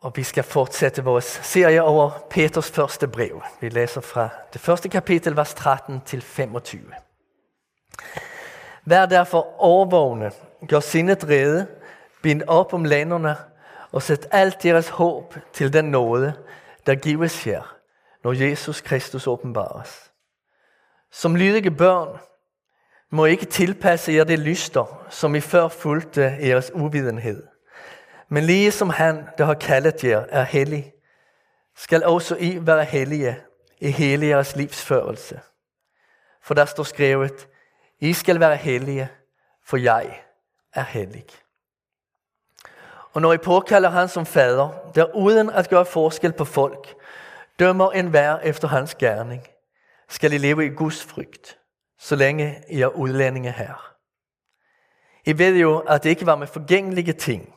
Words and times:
Og 0.00 0.12
vi 0.16 0.22
skal 0.22 0.44
fortsætte 0.44 1.04
vores 1.04 1.24
serie 1.24 1.82
over 1.82 2.10
Peters 2.30 2.70
første 2.70 3.08
brev. 3.08 3.42
Vi 3.60 3.68
læser 3.68 4.00
fra 4.00 4.28
det 4.52 4.60
første 4.60 4.88
kapitel, 4.88 5.36
vers 5.36 5.54
13 5.54 6.00
til 6.06 6.22
25. 6.22 6.82
Vær 8.84 9.06
derfor 9.06 9.60
overvågne, 9.62 10.30
gør 10.68 10.80
sindet 10.80 11.28
rede, 11.28 11.66
bind 12.22 12.42
op 12.46 12.74
om 12.74 12.84
landerne, 12.84 13.36
og 13.92 14.02
sæt 14.02 14.28
alt 14.30 14.62
deres 14.62 14.88
håb 14.88 15.34
til 15.52 15.72
den 15.72 15.84
nåde, 15.84 16.32
der 16.86 16.94
gives 16.94 17.46
jer, 17.46 17.76
når 18.24 18.32
Jesus 18.32 18.80
Kristus 18.80 19.26
åbenbares. 19.26 20.10
Som 21.12 21.36
lydige 21.36 21.70
børn 21.70 22.18
må 23.10 23.24
ikke 23.24 23.46
tilpasse 23.46 24.12
jer 24.12 24.24
det 24.24 24.38
lyster, 24.38 25.06
som 25.10 25.34
I 25.34 25.40
før 25.40 25.68
fulgte 25.68 26.36
jeres 26.40 26.70
uvidenhed. 26.74 27.57
Men 28.28 28.44
lige 28.44 28.72
som 28.72 28.90
han, 28.90 29.28
der 29.38 29.44
har 29.44 29.54
kaldet 29.54 30.04
jer, 30.04 30.24
er 30.28 30.42
hellig, 30.42 30.92
skal 31.76 32.04
også 32.04 32.36
I 32.36 32.66
være 32.66 32.84
hellige 32.84 33.36
i 33.80 33.90
hele 33.90 34.26
jeres 34.26 34.56
livsførelse. 34.56 35.40
For 36.42 36.54
der 36.54 36.64
står 36.64 36.82
skrevet, 36.82 37.48
I 38.00 38.12
skal 38.12 38.40
være 38.40 38.56
hellige, 38.56 39.08
for 39.64 39.76
jeg 39.76 40.22
er 40.74 40.82
hellig. 40.82 41.24
Og 43.12 43.22
når 43.22 43.32
I 43.32 43.38
påkalder 43.38 43.90
han 43.90 44.08
som 44.08 44.26
fader, 44.26 44.90
der 44.94 45.16
uden 45.16 45.50
at 45.50 45.68
gøre 45.68 45.86
forskel 45.86 46.32
på 46.32 46.44
folk, 46.44 46.94
dømmer 47.58 47.90
en 47.90 48.06
hver 48.06 48.38
efter 48.38 48.68
hans 48.68 48.94
gerning, 48.94 49.46
skal 50.08 50.32
I 50.32 50.38
leve 50.38 50.66
i 50.66 50.68
Guds 50.68 51.04
frygt, 51.04 51.58
så 51.98 52.16
længe 52.16 52.62
I 52.68 52.80
er 52.80 52.86
udlændinge 52.86 53.50
her. 53.50 53.94
I 55.24 55.38
ved 55.38 55.56
jo, 55.56 55.78
at 55.78 56.02
det 56.02 56.10
ikke 56.10 56.26
var 56.26 56.36
med 56.36 56.46
forgængelige 56.46 57.12
ting, 57.12 57.54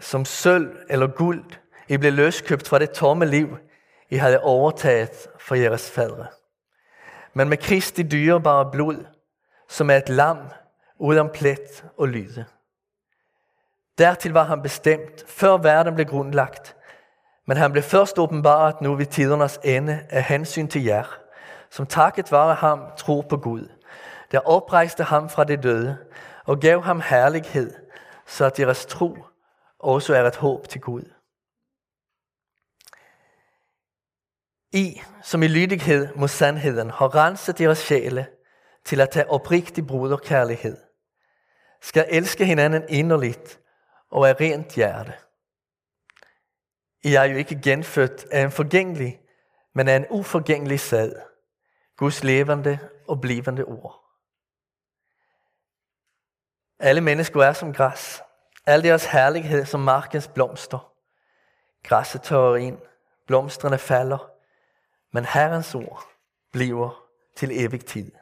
som 0.00 0.24
sølv 0.24 0.76
eller 0.88 1.06
guld, 1.06 1.44
I 1.88 1.96
blev 1.96 2.12
løskøbt 2.12 2.68
fra 2.68 2.78
det 2.78 2.90
tomme 2.90 3.26
liv, 3.26 3.58
I 4.10 4.16
havde 4.16 4.40
overtaget 4.40 5.28
for 5.38 5.54
jeres 5.54 5.90
fædre. 5.90 6.26
Men 7.34 7.48
med 7.48 7.56
Kristi 7.56 8.02
dyrebare 8.02 8.70
blod, 8.70 9.04
som 9.68 9.90
er 9.90 9.96
et 9.96 10.08
lam 10.08 10.38
uden 10.98 11.28
plet 11.34 11.84
og 11.98 12.08
lyde. 12.08 12.44
Dertil 13.98 14.32
var 14.32 14.44
han 14.44 14.62
bestemt, 14.62 15.24
før 15.28 15.56
verden 15.56 15.94
blev 15.94 16.06
grundlagt, 16.06 16.76
men 17.46 17.56
han 17.56 17.72
blev 17.72 17.82
først 17.82 18.18
åbenbart 18.18 18.80
nu 18.80 18.94
ved 18.94 19.06
tidernes 19.06 19.60
ende 19.64 20.00
af 20.10 20.22
hensyn 20.22 20.68
til 20.68 20.84
jer, 20.84 21.18
som 21.70 21.86
takket 21.86 22.32
var 22.32 22.54
ham 22.54 22.80
tror 22.96 23.22
på 23.22 23.36
Gud, 23.36 23.68
der 24.32 24.38
oprejste 24.38 25.04
ham 25.04 25.28
fra 25.28 25.44
det 25.44 25.62
døde 25.62 25.96
og 26.44 26.60
gav 26.60 26.82
ham 26.82 27.00
herlighed, 27.00 27.74
så 28.26 28.44
at 28.44 28.56
deres 28.56 28.86
tro 28.86 29.16
også 29.78 30.14
er 30.14 30.24
et 30.24 30.36
håb 30.36 30.68
til 30.68 30.80
Gud. 30.80 31.12
I, 34.72 35.00
som 35.22 35.42
i 35.42 35.48
lydighed 35.48 36.14
mod 36.14 36.28
sandheden, 36.28 36.90
har 36.90 37.14
renset 37.14 37.58
deres 37.58 37.78
sjæle 37.78 38.26
til 38.84 39.00
at 39.00 39.10
tage 39.10 39.30
oprigtig 39.30 39.86
bruderkærlighed, 39.86 40.76
skal 41.80 42.06
elske 42.10 42.44
hinanden 42.44 42.84
inderligt 42.88 43.60
og 44.10 44.28
af 44.28 44.34
rent 44.40 44.74
hjerte. 44.74 45.12
I 47.04 47.14
er 47.14 47.24
jo 47.24 47.36
ikke 47.36 47.60
genfødt 47.62 48.26
af 48.32 48.42
en 48.42 48.50
forgængelig, 48.50 49.20
men 49.74 49.88
af 49.88 49.96
en 49.96 50.06
uforgængelig 50.10 50.80
sad, 50.80 51.16
Guds 51.96 52.24
levende 52.24 52.78
og 53.08 53.20
blivende 53.20 53.64
ord. 53.64 54.02
Alle 56.78 57.00
mennesker 57.00 57.42
er 57.42 57.52
som 57.52 57.72
græs, 57.72 58.22
Al 58.66 58.82
deres 58.82 59.04
herlighed 59.04 59.64
som 59.64 59.80
markens 59.80 60.28
blomster. 60.28 60.92
Græsset 61.82 62.22
tørrer 62.22 62.56
ind, 62.56 62.78
blomstrene 63.26 63.78
falder, 63.78 64.30
men 65.12 65.24
Herrens 65.24 65.74
ord 65.74 66.04
bliver 66.52 67.02
til 67.36 67.64
evig 67.64 67.86
tid. 67.86 68.12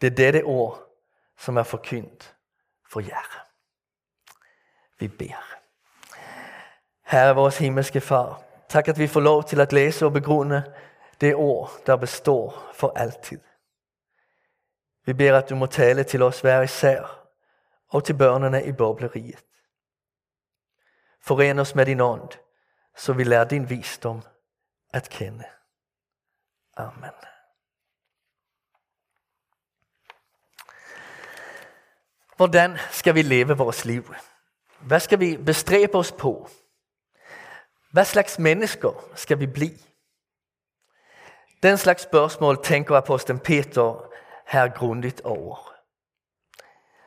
Det 0.00 0.06
er 0.06 0.16
dette 0.16 0.42
ord, 0.42 0.82
som 1.38 1.56
er 1.56 1.62
forkyndt 1.62 2.36
for 2.90 3.00
jer. 3.00 3.46
Vi 4.98 5.08
beder. 5.08 5.56
Herre 7.02 7.34
vores 7.34 7.58
himmelske 7.58 8.00
far, 8.00 8.42
tak 8.68 8.88
at 8.88 8.98
vi 8.98 9.06
får 9.06 9.20
lov 9.20 9.44
til 9.44 9.60
at 9.60 9.72
læse 9.72 10.04
og 10.04 10.12
begrunde 10.12 10.74
det 11.20 11.34
ord, 11.34 11.70
der 11.86 11.96
består 11.96 12.70
for 12.74 12.92
altid. 12.96 13.40
Vi 15.04 15.12
beder, 15.12 15.38
at 15.38 15.50
du 15.50 15.54
må 15.54 15.66
tale 15.66 16.04
til 16.04 16.22
os 16.22 16.40
hver 16.40 16.62
især, 16.62 17.19
og 17.90 18.04
til 18.04 18.16
børnene 18.16 18.64
i 18.64 18.72
bobleriet. 18.72 19.44
Foren 21.20 21.58
os 21.58 21.74
med 21.74 21.86
din 21.86 22.00
ånd, 22.00 22.30
så 22.96 23.12
vi 23.12 23.24
lærer 23.24 23.44
din 23.44 23.70
visdom 23.70 24.22
at 24.92 25.08
kende. 25.08 25.44
Amen. 26.76 27.10
Hvordan 32.36 32.78
skal 32.90 33.14
vi 33.14 33.22
leve 33.22 33.56
vores 33.56 33.84
liv? 33.84 34.14
Hvad 34.80 35.00
skal 35.00 35.20
vi 35.20 35.36
bestræbe 35.36 35.98
os 35.98 36.12
på? 36.12 36.48
Hvad 37.92 38.04
slags 38.04 38.38
mennesker 38.38 39.10
skal 39.14 39.38
vi 39.40 39.46
blive? 39.46 39.78
Den 41.62 41.78
slags 41.78 42.02
spørgsmål 42.02 42.64
tænker 42.64 42.96
aposteln 42.96 43.38
Peter 43.38 44.10
her 44.46 44.68
grundigt 44.68 45.20
over. 45.20 45.79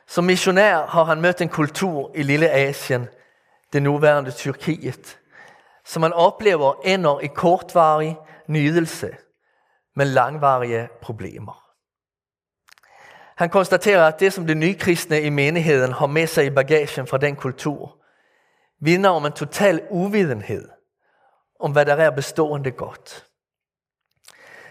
Som 0.06 0.24
missionær 0.24 0.86
har 0.86 1.04
han 1.04 1.20
mødt 1.20 1.40
en 1.40 1.48
kultur 1.48 2.10
i 2.14 2.22
lille 2.22 2.50
Asien, 2.50 3.08
det 3.72 3.82
nuværende 3.82 4.30
Tyrkiet, 4.30 5.18
som 5.84 6.00
man 6.00 6.12
oplever 6.12 6.74
ender 6.84 7.20
i 7.20 7.26
kortvarig 7.26 8.16
nydelse, 8.46 9.16
men 9.96 10.06
langvarige 10.06 10.88
problemer. 11.02 11.64
Han 13.36 13.50
konstaterer, 13.50 14.06
at 14.06 14.20
det, 14.20 14.32
som 14.32 14.46
de 14.46 14.54
nykristne 14.54 15.22
i 15.22 15.30
menigheden 15.30 15.92
har 15.92 16.06
med 16.06 16.26
sig 16.26 16.46
i 16.46 16.50
bagagen 16.50 17.06
fra 17.06 17.18
den 17.18 17.36
kultur, 17.36 17.98
vidner 18.80 19.08
om 19.08 19.26
en 19.26 19.32
total 19.32 19.82
uvidenhed 19.90 20.68
om, 21.60 21.72
hvad 21.72 21.86
der 21.86 21.94
er 21.94 22.10
bestående 22.10 22.70
godt. 22.70 23.26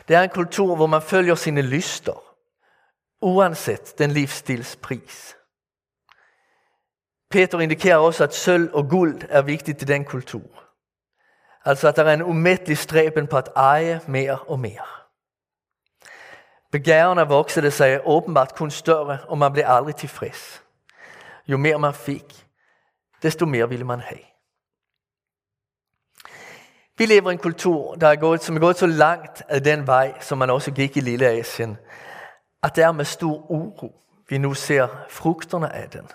Det 0.07 0.15
er 0.15 0.21
en 0.21 0.29
kultur, 0.29 0.75
hvor 0.75 0.87
man 0.87 1.01
følger 1.01 1.35
sine 1.35 1.61
lyster, 1.61 2.22
uanset 3.23 3.97
den 3.97 4.11
livsstils 4.11 4.75
pris. 4.75 5.37
Peter 7.29 7.59
indikerer 7.59 7.97
også, 7.97 8.23
at 8.23 8.33
sølv 8.33 8.69
og 8.73 8.89
guld 8.89 9.21
er 9.29 9.41
vigtigt 9.41 9.81
i 9.81 9.85
den 9.85 10.05
kultur. 10.05 10.63
Altså 11.65 11.87
at 11.87 11.95
der 11.95 12.03
er 12.03 12.13
en 12.13 12.23
umættelig 12.23 12.77
stræben 12.77 13.27
på 13.27 13.37
at 13.37 13.49
eje 13.55 14.01
mere 14.07 14.39
og 14.39 14.59
mere. 14.59 14.85
Begærerne 16.71 17.27
voksede 17.27 17.71
sig 17.71 18.01
åbenbart 18.05 18.55
kun 18.55 18.71
større, 18.71 19.17
og 19.27 19.37
man 19.37 19.53
blev 19.53 19.63
aldrig 19.67 19.95
tilfreds. 19.95 20.63
Jo 21.47 21.57
mere 21.57 21.79
man 21.79 21.93
fik, 21.93 22.47
desto 23.21 23.45
mere 23.45 23.69
ville 23.69 23.85
man 23.85 23.99
have. 23.99 24.19
Vi 26.97 27.05
lever 27.05 27.29
i 27.29 27.33
en 27.33 27.39
kultur, 27.39 27.95
der 27.95 28.07
er 28.07 28.15
gået, 28.15 28.43
som 28.43 28.55
er 28.55 28.59
gået 28.59 28.77
så 28.77 28.87
langt 28.87 29.43
af 29.49 29.63
den 29.63 29.87
vej, 29.87 30.21
som 30.21 30.37
man 30.37 30.49
også 30.49 30.71
gik 30.71 30.97
i 30.97 30.99
Lille 30.99 31.27
Asien, 31.27 31.77
at 32.63 32.75
det 32.75 32.83
er 32.83 32.91
med 32.91 33.05
stor 33.05 33.51
uro, 33.51 33.95
vi 34.29 34.37
nu 34.37 34.53
ser 34.53 34.87
frugterne 35.09 35.73
af 35.73 35.89
den. 35.89 36.07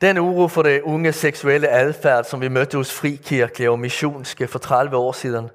Den 0.00 0.18
uro 0.18 0.48
for 0.48 0.62
det 0.62 0.82
unge 0.82 1.12
seksuelle 1.12 1.68
adfærd, 1.68 2.24
som 2.24 2.40
vi 2.40 2.48
mødte 2.48 2.76
hos 2.76 2.92
frikirkelige 2.92 3.70
og 3.70 3.78
missionske 3.78 4.48
for 4.48 4.58
30 4.58 4.96
år 4.96 5.12
siden, 5.12 5.50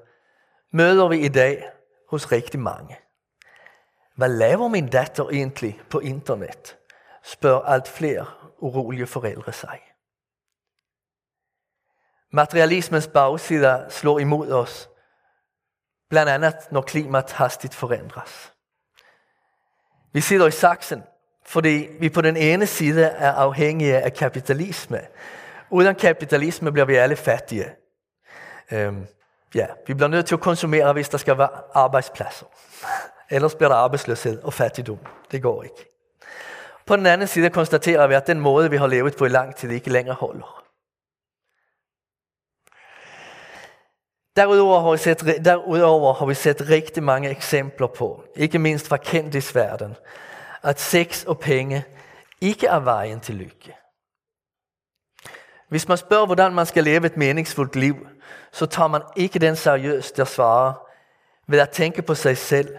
møder 0.70 1.08
vi 1.08 1.18
i 1.18 1.28
dag 1.28 1.70
hos 2.10 2.32
rigtig 2.32 2.60
mange. 2.60 2.96
Hvad 4.16 4.28
laver 4.28 4.68
min 4.68 4.88
datter 4.88 5.28
egentlig 5.28 5.80
på 5.90 5.98
internet? 5.98 6.76
spørger 7.24 7.60
alt 7.60 7.88
flere 7.88 8.26
urolige 8.58 9.06
forældre 9.06 9.52
sig. 9.52 9.80
Materialismens 12.30 13.08
bagsider 13.08 13.88
slår 13.88 14.18
imod 14.18 14.52
os, 14.52 14.90
blandt 16.08 16.30
andet 16.30 16.56
når 16.70 16.80
klimaet 16.80 17.32
hastigt 17.32 17.74
forandres. 17.74 18.53
Vi 20.14 20.20
sidder 20.20 20.46
i 20.46 20.50
saksen, 20.50 21.02
fordi 21.46 21.88
vi 22.00 22.08
på 22.08 22.20
den 22.20 22.36
ene 22.36 22.66
side 22.66 23.04
er 23.04 23.32
afhængige 23.32 23.98
af 23.98 24.12
kapitalisme. 24.12 25.00
Uden 25.70 25.94
kapitalisme 25.94 26.72
bliver 26.72 26.86
vi 26.86 26.94
alle 26.94 27.16
fattige. 27.16 27.66
Øhm, 28.72 29.06
ja, 29.54 29.66
vi 29.86 29.94
bliver 29.94 30.08
nødt 30.08 30.26
til 30.26 30.34
at 30.34 30.40
konsumere, 30.40 30.92
hvis 30.92 31.08
der 31.08 31.18
skal 31.18 31.38
være 31.38 31.48
arbejdspladser. 31.74 32.46
Ellers 33.30 33.54
bliver 33.54 33.68
der 33.68 33.76
arbejdsløshed 33.76 34.42
og 34.42 34.52
fattigdom. 34.52 34.98
Det 35.30 35.42
går 35.42 35.62
ikke. 35.62 35.86
På 36.86 36.96
den 36.96 37.06
anden 37.06 37.28
side 37.28 37.50
konstaterer 37.50 38.06
vi, 38.06 38.14
at 38.14 38.26
den 38.26 38.40
måde, 38.40 38.70
vi 38.70 38.76
har 38.76 38.86
levet 38.86 39.16
på 39.16 39.24
i 39.24 39.28
lang 39.28 39.56
tid, 39.56 39.70
ikke 39.70 39.90
længere 39.90 40.16
holder. 40.20 40.63
Derudover 44.36 44.80
har, 44.80 44.90
vi 44.90 44.98
set, 44.98 45.44
derudover 45.44 46.14
har 46.14 46.26
vi 46.26 46.34
set 46.34 46.68
rigtig 46.68 47.02
mange 47.02 47.30
eksempler 47.30 47.86
på, 47.86 48.24
ikke 48.36 48.58
mindst 48.58 48.88
fra 48.88 48.96
kendtisverden, 48.96 49.96
at 50.62 50.80
sex 50.80 51.24
og 51.24 51.38
penge 51.38 51.84
ikke 52.40 52.66
er 52.66 52.80
vejen 52.80 53.20
til 53.20 53.34
lykke. 53.34 53.76
Hvis 55.68 55.88
man 55.88 55.98
spørger, 55.98 56.26
hvordan 56.26 56.54
man 56.54 56.66
skal 56.66 56.84
leve 56.84 57.06
et 57.06 57.16
meningsfuldt 57.16 57.76
liv, 57.76 58.06
så 58.52 58.66
tager 58.66 58.88
man 58.88 59.02
ikke 59.16 59.38
den 59.38 59.56
seriøst, 59.56 60.16
der 60.16 60.24
svarer 60.24 60.88
ved 61.46 61.58
at 61.58 61.70
tænke 61.70 62.02
på 62.02 62.14
sig 62.14 62.38
selv, 62.38 62.76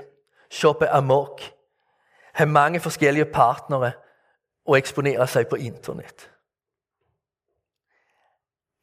shoppe 0.52 0.90
amok, 0.90 1.42
have 2.34 2.50
mange 2.50 2.80
forskellige 2.80 3.26
partnere 3.26 3.92
og 4.66 4.78
eksponere 4.78 5.28
sig 5.28 5.48
på 5.48 5.56
internet. 5.56 6.32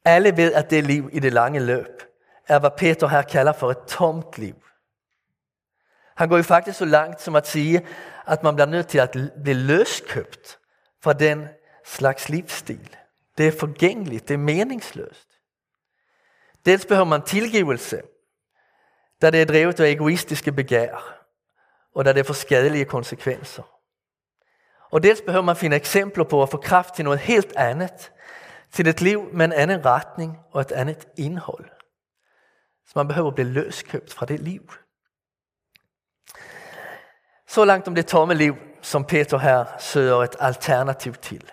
Alle 0.05 0.37
ved, 0.37 0.53
at 0.53 0.69
det 0.69 0.83
liv 0.83 1.09
i 1.11 1.19
det 1.19 1.33
lange 1.33 1.59
løb 1.59 2.12
er, 2.47 2.59
hvad 2.59 2.71
Peter 2.77 3.07
her 3.07 3.21
kalder 3.21 3.53
for 3.53 3.71
et 3.71 3.77
tomt 3.87 4.37
liv. 4.37 4.55
Han 6.15 6.29
går 6.29 6.37
jo 6.37 6.43
faktisk 6.43 6.77
så 6.77 6.85
langt 6.85 7.21
som 7.21 7.35
at 7.35 7.47
sige, 7.47 7.87
at 8.27 8.43
man 8.43 8.55
bliver 8.55 8.67
nødt 8.67 8.87
til 8.87 8.97
at 8.97 9.11
blive 9.43 9.57
løskøbt 9.57 10.59
fra 11.01 11.13
den 11.13 11.47
slags 11.85 12.29
livsstil. 12.29 12.95
Det 13.37 13.47
er 13.47 13.59
forgængeligt, 13.59 14.27
det 14.27 14.33
er 14.33 14.37
meningsløst. 14.37 15.29
Dels 16.65 16.85
behøver 16.85 17.05
man 17.05 17.21
tilgivelse, 17.21 18.01
da 19.21 19.29
det 19.29 19.41
er 19.41 19.45
drevet 19.45 19.79
af 19.79 19.89
egoistiske 19.89 20.51
begær, 20.51 21.19
og 21.95 22.05
da 22.05 22.13
det 22.13 22.25
får 22.25 22.33
skadelige 22.33 22.85
konsekvenser. 22.85 23.63
Og 24.91 25.03
dels 25.03 25.21
behøver 25.21 25.43
man 25.43 25.55
finde 25.55 25.75
eksempler 25.75 26.23
på 26.23 26.43
at 26.43 26.49
få 26.49 26.57
kraft 26.57 26.95
til 26.95 27.05
noget 27.05 27.19
helt 27.19 27.55
andet, 27.55 28.11
til 28.71 28.87
et 28.87 29.01
liv 29.01 29.29
med 29.33 29.45
en 29.45 29.53
anden 29.53 29.85
retning 29.85 30.39
og 30.51 30.61
et 30.61 30.71
andet 30.71 31.07
indhold. 31.17 31.69
Så 32.85 32.93
man 32.95 33.07
behøver 33.07 33.31
blive 33.31 33.47
løskøbt 33.47 34.13
fra 34.13 34.25
det 34.25 34.39
liv. 34.39 34.73
Så 37.47 37.65
langt 37.65 37.87
om 37.87 37.95
det 37.95 38.07
tomme 38.07 38.33
liv, 38.33 38.55
som 38.81 39.05
Peter 39.05 39.37
her 39.37 39.65
søger 39.79 40.15
et 40.15 40.35
alternativ 40.39 41.13
til. 41.13 41.51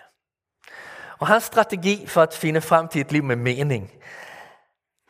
Og 1.19 1.27
hans 1.27 1.43
strategi 1.43 2.07
for 2.07 2.21
at 2.21 2.33
finde 2.33 2.61
frem 2.61 2.87
til 2.87 3.01
et 3.01 3.11
liv 3.11 3.23
med 3.23 3.35
mening, 3.35 3.91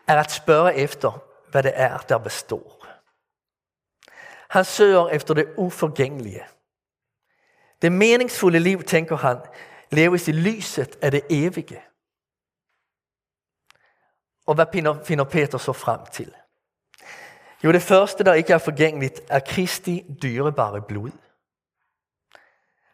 er 0.08 0.20
at 0.20 0.32
spørge 0.32 0.76
efter, 0.76 1.24
hvad 1.52 1.64
det 1.64 1.72
er, 1.76 1.98
der 1.98 2.18
består. 2.18 2.88
Han 4.50 4.66
søger 4.66 5.10
efter 5.10 5.34
det 5.34 5.54
uforgængelige. 5.58 6.44
Det 7.82 7.92
meningsfulde 7.92 8.60
liv, 8.60 8.84
tænker 8.84 9.16
han, 9.16 9.38
leves 9.92 10.28
i 10.28 10.32
lyset 10.32 10.98
af 11.02 11.12
det 11.12 11.22
evige. 11.30 11.82
Og 14.52 14.56
hvad 14.56 14.66
finder 15.06 15.24
Peter 15.24 15.58
så 15.58 15.74
frem 15.74 16.00
til? 16.12 16.34
Jo, 17.64 17.72
det 17.72 17.82
første, 17.82 18.24
der 18.24 18.34
ikke 18.34 18.54
er 18.54 18.58
forgængeligt, 18.58 19.22
er 19.30 19.40
Kristi 19.40 20.06
dyrebare 20.22 20.82
blod. 20.82 21.12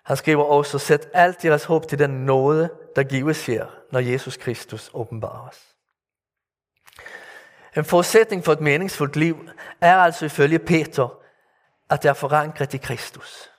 Han 0.03 0.17
skriver 0.17 0.43
også, 0.43 0.79
sæt 0.79 1.09
alt 1.13 1.45
jeres 1.45 1.63
håb 1.63 1.87
til 1.87 1.99
den 1.99 2.09
nåde, 2.09 2.69
der 2.95 3.03
gives 3.03 3.49
jer, 3.49 3.67
når 3.91 3.99
Jesus 3.99 4.37
Kristus 4.37 4.91
åbenbares. 4.93 5.75
En 7.77 7.85
forudsætning 7.85 8.45
for 8.45 8.53
et 8.53 8.61
meningsfuldt 8.61 9.15
liv 9.15 9.49
er 9.81 9.97
altså 9.97 10.25
ifølge 10.25 10.59
Peter, 10.59 11.21
at 11.89 12.03
det 12.03 12.09
er 12.09 12.13
forankret 12.13 12.73
i 12.73 12.77
Kristus. 12.77 13.51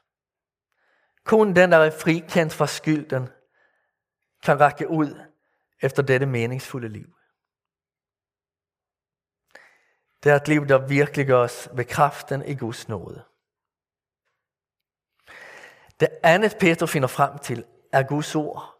Kun 1.25 1.55
den, 1.55 1.73
der 1.73 1.79
er 1.79 1.91
frikendt 1.91 2.53
fra 2.53 2.67
skylden, 2.67 3.29
kan 4.43 4.61
række 4.61 4.89
ud 4.89 5.21
efter 5.83 6.03
dette 6.03 6.27
meningsfulde 6.27 6.89
liv. 6.89 7.15
Det 10.23 10.33
er 10.33 10.37
et 10.37 10.49
liv, 10.49 10.67
der 10.67 10.87
virkelig 10.87 11.27
gøres 11.27 11.69
ved 11.73 11.85
kraften 11.85 12.45
i 12.45 12.55
Guds 12.55 12.89
nåde. 12.89 13.23
Det 16.01 16.09
andet 16.23 16.57
Peter 16.61 16.87
finder 16.87 17.09
frem 17.09 17.39
til 17.39 17.65
er 17.93 18.03
Guds 18.03 18.35
ord. 18.35 18.75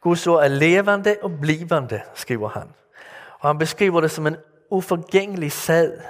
Guds 0.00 0.26
ord 0.26 0.44
er 0.44 0.48
levende 0.48 1.16
og 1.22 1.30
blivende, 1.40 2.02
skriver 2.14 2.48
han. 2.48 2.74
Og 3.40 3.48
han 3.48 3.58
beskriver 3.58 4.00
det 4.00 4.10
som 4.10 4.26
en 4.26 4.36
uforgængelig 4.70 5.52
sad. 5.52 6.00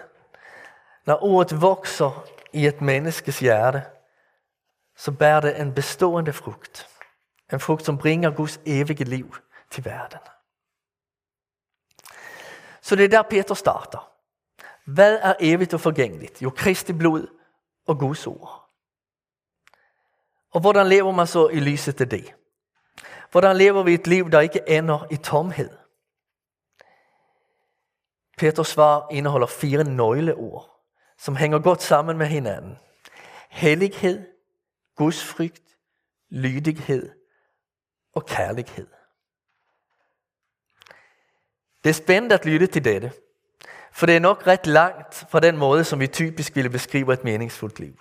Når 1.06 1.24
ordet 1.24 1.60
vokser 1.60 2.26
i 2.52 2.66
et 2.66 2.80
menneskes 2.80 3.40
hjerte, 3.40 3.82
så 4.96 5.12
bærer 5.12 5.40
det 5.40 5.60
en 5.60 5.74
bestående 5.74 6.32
frugt. 6.32 6.88
En 7.52 7.60
frugt, 7.60 7.84
som 7.84 7.98
bringer 7.98 8.30
Guds 8.30 8.60
evige 8.66 9.04
liv 9.04 9.36
til 9.70 9.84
verden. 9.84 10.20
Så 12.80 12.96
det 12.96 13.04
er 13.04 13.08
der 13.08 13.22
Peter 13.22 13.54
starter. 13.54 14.09
Hvad 14.94 15.18
er 15.22 15.34
evigt 15.40 15.74
og 15.74 15.80
forgængeligt? 15.80 16.42
Jo, 16.42 16.50
Kristi 16.50 16.92
blod 16.92 17.26
og 17.86 17.98
Guds 17.98 18.26
ord. 18.26 18.70
Og 20.50 20.60
hvordan 20.60 20.86
lever 20.86 21.12
man 21.12 21.26
så 21.26 21.48
i 21.48 21.60
lyset 21.60 22.00
af 22.00 22.08
det? 22.08 22.34
Hvordan 23.30 23.56
lever 23.56 23.82
vi 23.82 23.94
et 23.94 24.06
liv, 24.06 24.30
der 24.30 24.40
ikke 24.40 24.62
ender 24.66 25.06
i 25.10 25.16
tomhed? 25.16 25.70
Peters 28.38 28.68
svar 28.68 29.06
indeholder 29.10 29.46
fire 29.46 29.84
nøgleord, 29.84 30.84
som 31.18 31.36
hænger 31.36 31.58
godt 31.58 31.82
sammen 31.82 32.18
med 32.18 32.26
hinanden. 32.26 32.78
Hellighed, 33.48 34.26
gudsfrygt, 34.96 35.78
lydighed 36.30 37.10
og 38.12 38.26
kærlighed. 38.26 38.86
Det 41.84 41.90
er 41.90 41.94
spændende 41.94 42.34
at 42.34 42.44
lytte 42.44 42.66
til 42.66 42.84
dette, 42.84 43.12
for 43.92 44.06
det 44.06 44.16
er 44.16 44.20
nok 44.20 44.46
ret 44.46 44.66
langt 44.66 45.24
fra 45.30 45.40
den 45.40 45.56
måde, 45.56 45.84
som 45.84 46.00
vi 46.00 46.06
typisk 46.06 46.56
ville 46.56 46.70
beskrive 46.70 47.12
et 47.12 47.24
meningsfuldt 47.24 47.80
liv. 47.80 48.00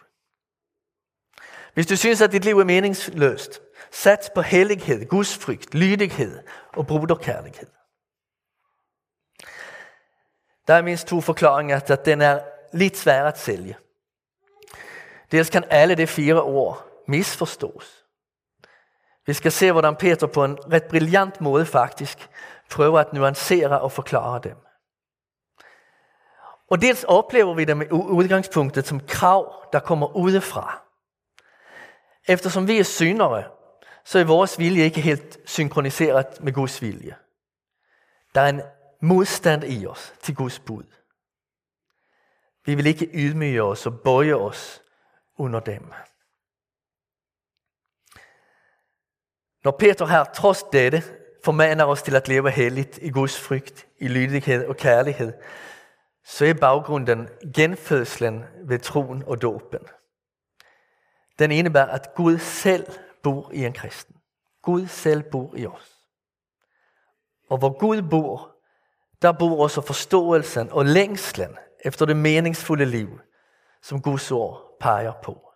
Hvis 1.73 1.87
du 1.87 1.95
synes, 1.95 2.21
at 2.21 2.31
dit 2.31 2.45
liv 2.45 2.59
er 2.59 2.63
meningsløst, 2.63 3.61
sats 3.91 4.29
på 4.35 4.41
hellighed, 4.41 5.05
gudsfrygt, 5.05 5.73
lydighed 5.73 6.43
og 6.75 6.87
bruderkærlighed. 6.87 7.67
Der 10.67 10.73
er 10.73 10.81
mindst 10.81 11.07
to 11.07 11.21
forklaringer 11.21 11.79
til, 11.79 11.93
at 11.93 12.05
den 12.05 12.21
er 12.21 12.39
lidt 12.73 12.97
svær 12.97 13.23
at 13.23 13.39
sælge. 13.39 13.77
Dels 15.31 15.49
kan 15.49 15.63
alle 15.69 15.95
de 15.95 16.07
fire 16.07 16.41
ord 16.41 17.03
misforstås. 17.07 18.05
Vi 19.25 19.33
skal 19.33 19.51
se, 19.51 19.71
hvordan 19.71 19.95
Peter 19.95 20.27
på 20.27 20.43
en 20.43 20.57
ret 20.73 20.83
brilliant 20.83 21.41
måde 21.41 21.65
faktisk 21.65 22.29
prøver 22.69 22.99
at 22.99 23.13
nuancere 23.13 23.81
og 23.81 23.91
forklare 23.91 24.39
dem. 24.43 24.55
Og 26.69 26.81
dels 26.81 27.03
oplever 27.03 27.53
vi 27.53 27.65
det 27.65 27.77
med 27.77 27.91
udgangspunktet 27.91 28.87
som 28.87 28.99
krav, 28.99 29.69
der 29.73 29.79
kommer 29.79 30.15
udefra. 30.15 30.81
Eftersom 32.27 32.67
vi 32.67 32.79
er 32.79 32.83
syndere, 32.83 33.43
så 34.05 34.19
er 34.19 34.23
vores 34.23 34.59
vilje 34.59 34.83
ikke 34.83 35.01
helt 35.01 35.39
synkroniseret 35.45 36.43
med 36.43 36.53
Guds 36.53 36.81
vilje. 36.81 37.15
Der 38.35 38.41
er 38.41 38.49
en 38.49 38.61
modstand 39.01 39.63
i 39.63 39.87
os 39.87 40.13
til 40.21 40.35
Guds 40.35 40.59
bud. 40.59 40.83
Vi 42.65 42.75
vil 42.75 42.85
ikke 42.85 43.09
ydmyge 43.13 43.63
os 43.63 43.85
og 43.85 43.99
bøje 43.99 44.33
os 44.33 44.81
under 45.37 45.59
dem. 45.59 45.91
Når 49.63 49.71
Peter 49.71 50.05
her 50.05 50.23
trods 50.23 50.63
dette 50.63 51.03
formaner 51.43 51.85
os 51.85 52.01
til 52.01 52.15
at 52.15 52.27
leve 52.27 52.51
helligt 52.51 52.99
i 53.01 53.09
Guds 53.09 53.39
frygt, 53.39 53.87
i 53.97 54.07
lydighed 54.07 54.67
og 54.67 54.77
kærlighed, 54.77 55.33
så 56.29 56.45
er 56.45 56.53
baggrunden 56.53 57.29
genfødslen 57.55 58.43
ved 58.63 58.79
troen 58.79 59.23
og 59.23 59.41
dåben. 59.41 59.79
Den 61.39 61.51
indebærer, 61.51 61.87
at 61.87 62.13
Gud 62.15 62.37
selv 62.37 62.87
bor 63.23 63.51
i 63.53 63.65
en 63.65 63.73
kristen. 63.73 64.15
Gud 64.61 64.87
selv 64.87 65.23
bor 65.31 65.55
i 65.55 65.65
os. 65.65 66.05
Og 67.49 67.57
hvor 67.57 67.79
Gud 67.79 68.01
bor, 68.09 68.55
der 69.21 69.31
bor 69.31 69.63
også 69.63 69.81
forståelsen 69.81 70.71
og 70.71 70.85
længslen 70.85 71.57
efter 71.85 72.05
det 72.05 72.17
meningsfulde 72.17 72.85
liv, 72.85 73.19
som 73.81 74.01
Guds 74.01 74.31
ord 74.31 74.77
peger 74.79 75.13
på. 75.23 75.51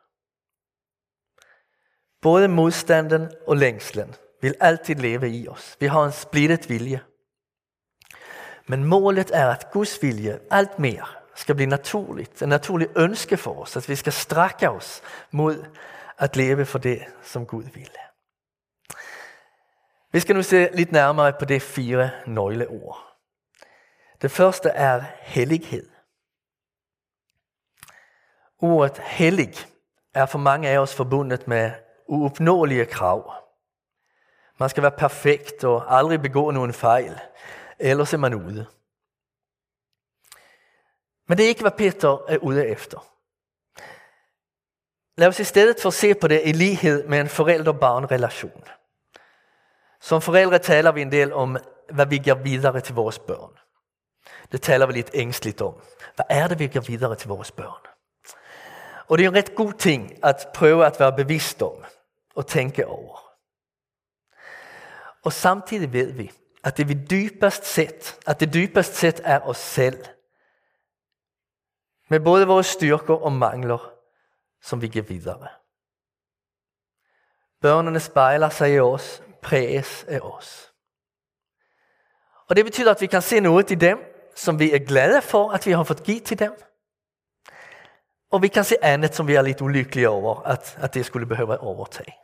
Både 2.22 2.48
modstanden 2.48 3.32
og 3.48 3.58
længslen 3.58 4.16
vil 4.42 4.56
altid 4.60 4.96
leve 4.96 5.30
i 5.30 5.48
os. 5.48 5.78
Vi 5.80 5.86
har 5.86 6.06
en 6.06 6.12
splittet 6.12 6.70
vilje. 6.70 7.02
Men 8.68 8.84
målet 8.84 9.32
er, 9.34 9.50
at 9.50 9.72
Guds 9.72 10.02
vilje 10.02 10.40
alt 10.52 10.80
mere 10.80 11.06
skal 11.36 11.56
blive 11.56 11.70
naturligt. 11.70 12.42
En 12.42 12.50
naturlig 12.50 12.88
ønske 12.98 13.38
for 13.38 13.62
os, 13.62 13.78
at 13.78 13.90
vi 13.90 13.96
skal 13.96 14.14
strække 14.14 14.70
os 14.70 15.02
mod 15.32 15.66
at 16.18 16.36
leve 16.36 16.66
for 16.66 16.80
det, 16.80 17.06
som 17.22 17.46
Gud 17.46 17.64
vil. 17.64 17.92
Vi 20.12 20.20
skal 20.20 20.36
nu 20.36 20.44
se 20.44 20.70
lidt 20.74 20.92
nærmere 20.92 21.34
på 21.40 21.46
de 21.46 21.60
fire 21.60 22.10
nøgleord. 22.28 23.14
Det 24.22 24.32
første 24.32 24.70
er 24.70 25.04
hellighed. 25.20 25.90
Ordet 28.60 28.98
hellig 28.98 29.54
er 30.14 30.26
for 30.26 30.38
mange 30.38 30.70
af 30.70 30.78
os 30.78 30.96
forbundet 30.96 31.48
med 31.48 31.72
uopnåelige 32.08 32.86
krav. 32.86 33.34
Man 34.58 34.70
skal 34.70 34.84
være 34.84 34.92
perfekt 34.92 35.64
og 35.64 35.98
aldrig 35.98 36.22
begå 36.22 36.52
nogen 36.52 36.74
fejl, 36.74 37.20
ellers 37.84 38.14
er 38.14 38.18
man 38.18 38.34
ude. 38.34 38.66
Men 41.28 41.38
det 41.38 41.44
er 41.44 41.48
ikke, 41.48 41.62
hvad 41.62 41.72
Peter 41.72 42.26
er 42.28 42.38
ude 42.38 42.68
efter. 42.68 43.14
Lad 45.18 45.28
os 45.28 45.40
i 45.40 45.44
stedet 45.44 45.78
for 45.82 45.90
se 45.90 46.14
på 46.14 46.28
det 46.28 46.42
i 46.46 46.52
lighed 46.52 47.08
med 47.08 47.20
en 47.20 47.30
forældre-barn-relation. 47.30 48.64
Som 50.02 50.22
forældre 50.22 50.60
taler 50.60 50.92
vi 50.92 51.02
en 51.02 51.12
del 51.12 51.34
om 51.34 51.58
hvad 51.92 52.06
vi 52.06 52.18
giver 52.18 52.36
videre 52.36 52.82
til 52.82 52.96
vores 52.96 53.20
børn. 53.20 53.58
Det 54.52 54.62
taler 54.62 54.86
vi 54.86 54.94
lidt 54.94 55.12
ængstligt 55.14 55.62
om. 55.62 55.82
Hvad 56.16 56.26
er 56.30 56.48
det, 56.48 56.60
vi 56.60 56.68
giver 56.68 56.84
videre 56.84 57.16
til 57.16 57.28
vores 57.28 57.52
børn? 57.52 57.88
Og 59.08 59.18
det 59.18 59.26
er 59.26 59.30
en 59.30 59.36
ret 59.36 59.56
god 59.56 59.74
ting 59.74 60.26
at 60.26 60.48
prøve 60.54 60.86
at 60.86 61.00
være 61.00 61.16
bevidst 61.16 61.62
om 61.62 61.86
og 62.36 62.48
tænke 62.48 62.88
over. 62.88 63.34
Og 65.24 65.34
samtidig 65.34 65.94
ved 65.94 66.12
vi, 66.12 66.32
at 66.64 66.78
det 66.78 66.90
vi 66.90 66.94
dybest 66.94 67.66
set, 67.66 68.20
at 68.28 68.40
det 68.40 68.54
dybest 68.54 68.96
set 68.96 69.22
er 69.24 69.40
os 69.40 69.58
selv. 69.58 70.06
Med 72.10 72.20
både 72.20 72.48
vores 72.48 72.66
styrker 72.66 73.16
og 73.16 73.32
mangler, 73.32 73.92
som 74.62 74.82
vi 74.82 74.88
giver 74.88 75.06
videre. 75.06 75.48
Børnene 77.62 78.00
spejler 78.00 78.50
sig 78.50 78.74
i 78.74 78.80
os, 78.80 79.24
præges 79.42 80.04
af 80.04 80.20
os. 80.20 80.74
Og 82.48 82.56
det 82.56 82.66
betyder, 82.66 82.92
at 82.92 83.02
vi 83.02 83.08
kan 83.08 83.22
se 83.22 83.40
noget 83.40 83.72
i 83.72 83.76
dem, 83.76 84.00
som 84.36 84.60
vi 84.60 84.72
er 84.72 84.80
glade 84.80 85.22
for, 85.22 85.52
at 85.52 85.66
vi 85.66 85.72
har 85.72 85.84
fået 85.84 86.04
givet 86.04 86.24
til 86.24 86.40
dem. 86.40 86.54
Og 88.32 88.42
vi 88.42 88.48
kan 88.48 88.64
se 88.64 88.84
andet, 88.84 89.16
som 89.16 89.28
vi 89.28 89.36
er 89.36 89.42
lidt 89.42 89.62
ulykkelige 89.62 90.10
over, 90.10 90.42
at, 90.42 90.78
at 90.80 90.94
det 90.94 91.06
skulle 91.06 91.26
behøve 91.26 91.58
overtage. 91.58 92.23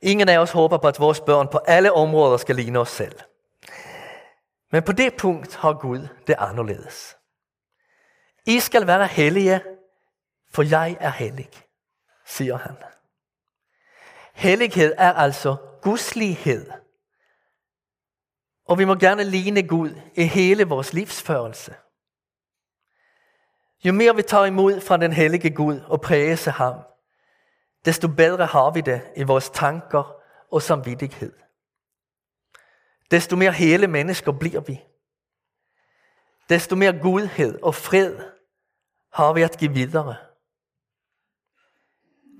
Ingen 0.00 0.28
af 0.28 0.38
os 0.38 0.50
håber 0.50 0.78
på, 0.78 0.88
at 0.88 1.00
vores 1.00 1.20
børn 1.20 1.48
på 1.48 1.58
alle 1.58 1.92
områder 1.92 2.36
skal 2.36 2.56
ligne 2.56 2.78
os 2.78 2.90
selv. 2.90 3.20
Men 4.72 4.82
på 4.82 4.92
det 4.92 5.16
punkt 5.16 5.56
har 5.56 5.72
Gud 5.72 6.08
det 6.26 6.34
anderledes. 6.38 7.16
I 8.46 8.60
skal 8.60 8.86
være 8.86 9.06
hellige, 9.06 9.62
for 10.50 10.62
jeg 10.62 10.96
er 11.00 11.10
hellig, 11.10 11.50
siger 12.26 12.56
han. 12.56 12.76
Hellighed 14.34 14.94
er 14.98 15.12
altså 15.12 15.56
gudslighed. 15.82 16.70
Og 18.66 18.78
vi 18.78 18.84
må 18.84 18.94
gerne 18.94 19.24
ligne 19.24 19.68
Gud 19.68 19.90
i 20.14 20.24
hele 20.24 20.64
vores 20.64 20.92
livsførelse. 20.92 21.74
Jo 23.84 23.92
mere 23.92 24.16
vi 24.16 24.22
tager 24.22 24.44
imod 24.44 24.80
fra 24.80 24.96
den 24.96 25.12
hellige 25.12 25.54
Gud 25.54 25.80
og 25.80 26.00
præger 26.00 26.50
ham, 26.50 26.74
desto 27.88 28.08
bedre 28.08 28.46
har 28.46 28.70
vi 28.70 28.80
det 28.80 29.12
i 29.16 29.22
vores 29.22 29.50
tanker 29.50 30.22
og 30.50 30.62
samvittighed. 30.62 31.32
Desto 33.10 33.36
mere 33.36 33.52
hele 33.52 33.86
mennesker 33.86 34.32
bliver 34.32 34.60
vi. 34.60 34.84
Desto 36.48 36.76
mere 36.76 37.00
godhed 37.02 37.62
og 37.62 37.74
fred 37.74 38.16
har 39.12 39.32
vi 39.32 39.42
at 39.42 39.58
give 39.58 39.72
videre. 39.72 40.16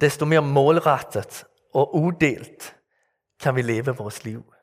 Desto 0.00 0.24
mere 0.24 0.42
målrettet 0.42 1.44
og 1.74 1.94
udelt 1.94 2.76
kan 3.40 3.56
vi 3.56 3.62
leve 3.62 3.96
vores 3.96 4.24
liv. 4.24 4.54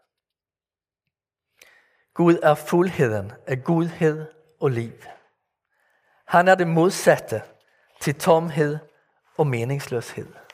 Gud 2.14 2.40
er 2.44 2.56
fuldheden 2.56 3.32
af 3.48 3.64
godhed 3.64 4.26
og 4.62 4.72
liv. 4.72 4.94
Han 6.26 6.48
er 6.48 6.56
det 6.56 6.68
modsatte 6.68 7.42
til 8.02 8.16
tomhed 8.16 8.78
og 9.38 9.48
meningsløshed. 9.48 10.45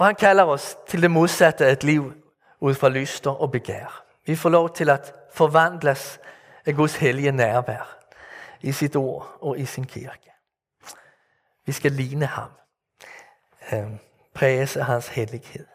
Og 0.00 0.06
han 0.06 0.14
kalder 0.14 0.44
os 0.44 0.78
til 0.88 1.02
det 1.02 1.10
modsatte 1.10 1.66
af 1.66 1.72
et 1.72 1.84
liv 1.84 2.12
ud 2.60 2.74
fra 2.74 2.88
lyster 2.88 3.30
og 3.30 3.52
begær. 3.52 4.04
Vi 4.26 4.36
får 4.36 4.48
lov 4.48 4.74
til 4.74 4.90
at 4.90 5.14
forvandles 5.32 6.20
af 6.66 6.74
Guds 6.74 6.96
hellige 6.96 7.32
nærvær 7.32 7.98
i 8.60 8.72
sit 8.72 8.96
ord 8.96 9.38
og 9.40 9.58
i 9.58 9.66
sin 9.66 9.84
kirke. 9.84 10.32
Vi 11.66 11.72
skal 11.72 11.92
ligne 11.92 12.26
ham. 12.26 12.50
Eh, 13.72 13.90
Præges 14.34 14.76
af 14.76 14.84
hans 14.84 15.08
hellighed. 15.08 15.66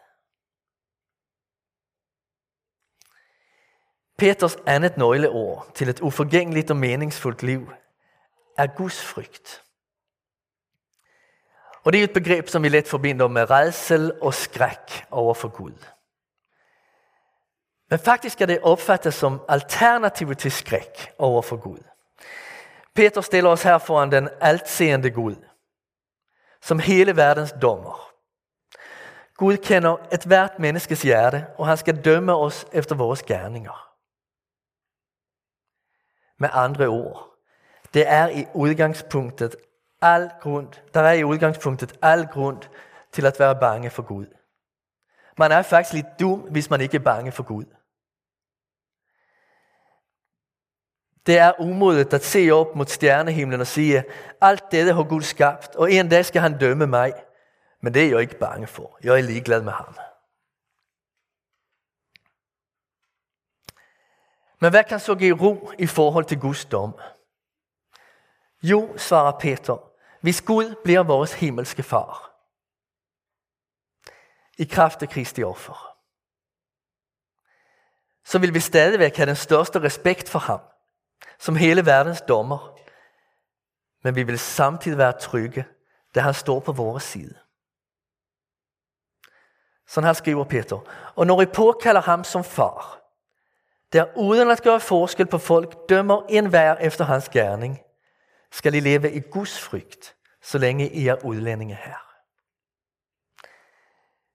Peters 4.18 4.56
andet 4.66 4.96
nøgleord 4.96 5.70
til 5.74 5.88
et 5.88 6.00
uforgængeligt 6.00 6.70
og 6.70 6.76
meningsfuldt 6.76 7.42
liv 7.42 7.72
er 8.58 8.66
Guds 8.66 9.04
frygt. 9.04 9.65
Og 11.86 11.92
det 11.92 12.00
er 12.00 12.04
et 12.04 12.12
begreb, 12.12 12.48
som 12.48 12.62
vi 12.62 12.68
let 12.68 12.88
forbinder 12.88 13.28
med 13.28 13.50
redsel 13.50 14.12
og 14.22 14.34
skræk 14.34 15.06
over 15.10 15.34
for 15.34 15.48
Gud. 15.48 15.86
Men 17.90 17.98
faktisk 17.98 18.40
er 18.40 18.46
det 18.46 18.60
opfattet 18.62 19.14
som 19.14 19.40
alternativ 19.48 20.34
til 20.34 20.52
skræk 20.52 21.12
over 21.18 21.42
for 21.42 21.56
Gud. 21.56 21.78
Peter 22.94 23.20
stiller 23.20 23.50
os 23.50 23.62
her 23.62 23.78
foran 23.78 24.12
den 24.12 24.28
altseende 24.40 25.10
Gud, 25.10 25.36
som 26.62 26.78
hele 26.78 27.16
verdens 27.16 27.54
dommer. 27.62 28.12
Gud 29.36 29.56
kender 29.56 29.96
et 30.12 30.24
hvert 30.24 30.58
menneskes 30.58 31.02
hjerte, 31.02 31.46
og 31.58 31.66
han 31.66 31.76
skal 31.76 32.04
dømme 32.04 32.34
os 32.34 32.66
efter 32.72 32.94
vores 32.94 33.22
gerninger. 33.22 33.92
Med 36.38 36.48
andre 36.52 36.86
ord, 36.86 37.34
det 37.94 38.08
er 38.08 38.28
i 38.28 38.46
udgangspunktet 38.54 39.56
al 40.02 40.30
grund, 40.40 40.72
der 40.94 41.00
er 41.00 41.12
i 41.12 41.24
udgangspunktet 41.24 41.98
al 42.02 42.26
grund 42.26 42.62
til 43.12 43.26
at 43.26 43.38
være 43.38 43.60
bange 43.60 43.90
for 43.90 44.02
Gud. 44.02 44.26
Man 45.38 45.52
er 45.52 45.62
faktisk 45.62 45.92
lidt 45.92 46.20
dum, 46.20 46.40
hvis 46.40 46.70
man 46.70 46.80
ikke 46.80 46.96
er 46.96 47.02
bange 47.02 47.32
for 47.32 47.42
Gud. 47.42 47.64
Det 51.26 51.38
er 51.38 51.60
umodigt 51.60 52.14
at 52.14 52.24
se 52.24 52.50
op 52.50 52.76
mod 52.76 52.86
stjernehimlen 52.86 53.60
og 53.60 53.66
sige, 53.66 54.04
alt 54.40 54.64
dette 54.70 54.92
har 54.92 55.02
Gud 55.02 55.22
skabt, 55.22 55.76
og 55.76 55.92
en 55.92 56.08
dag 56.08 56.24
skal 56.24 56.40
han 56.40 56.58
dømme 56.58 56.86
mig. 56.86 57.12
Men 57.80 57.94
det 57.94 58.04
er 58.04 58.10
jeg 58.10 58.20
ikke 58.20 58.38
bange 58.38 58.66
for. 58.66 58.98
Jeg 59.02 59.18
er 59.18 59.22
ligeglad 59.22 59.62
med 59.62 59.72
ham. 59.72 59.96
Men 64.60 64.70
hvad 64.70 64.84
kan 64.84 65.00
så 65.00 65.14
give 65.14 65.40
ro 65.40 65.70
i 65.78 65.86
forhold 65.86 66.24
til 66.24 66.40
Guds 66.40 66.64
dom? 66.64 66.94
Jo, 68.62 68.98
svarer 68.98 69.38
Peter, 69.38 69.85
hvis 70.26 70.42
Gud 70.42 70.74
bliver 70.84 71.02
vores 71.02 71.32
himmelske 71.32 71.82
far. 71.82 72.32
I 74.58 74.64
kraft 74.64 75.02
af 75.02 75.08
Kristi 75.08 75.42
offer. 75.42 75.96
Så 78.24 78.38
vil 78.38 78.54
vi 78.54 78.60
stadigvæk 78.60 79.16
have 79.16 79.26
den 79.26 79.36
største 79.36 79.82
respekt 79.82 80.28
for 80.28 80.38
ham, 80.38 80.60
som 81.38 81.56
hele 81.56 81.86
verdens 81.86 82.20
dommer. 82.20 82.78
Men 84.02 84.14
vi 84.14 84.22
vil 84.22 84.38
samtidig 84.38 84.98
være 84.98 85.18
trygge, 85.18 85.64
da 86.14 86.20
han 86.20 86.34
står 86.34 86.60
på 86.60 86.72
vores 86.72 87.02
side. 87.02 87.38
Sådan 89.86 90.06
her 90.06 90.12
skriver 90.12 90.44
Peter. 90.44 90.78
Og 91.14 91.26
når 91.26 91.42
I 91.42 91.46
påkalder 91.46 92.00
ham 92.00 92.24
som 92.24 92.44
far, 92.44 93.00
der 93.92 94.16
uden 94.16 94.50
at 94.50 94.62
gøre 94.62 94.80
forskel 94.80 95.26
på 95.26 95.38
folk, 95.38 95.88
dømmer 95.88 96.22
en 96.28 96.46
hver 96.46 96.76
efter 96.76 97.04
hans 97.04 97.28
gerning, 97.28 97.80
skal 98.52 98.74
I 98.74 98.80
leve 98.80 99.12
i 99.12 99.20
Guds 99.20 99.60
frygt, 99.60 100.15
så 100.46 100.58
længe 100.58 100.90
I 100.90 101.08
er 101.08 101.24
udlændinge 101.24 101.74
her. 101.74 101.96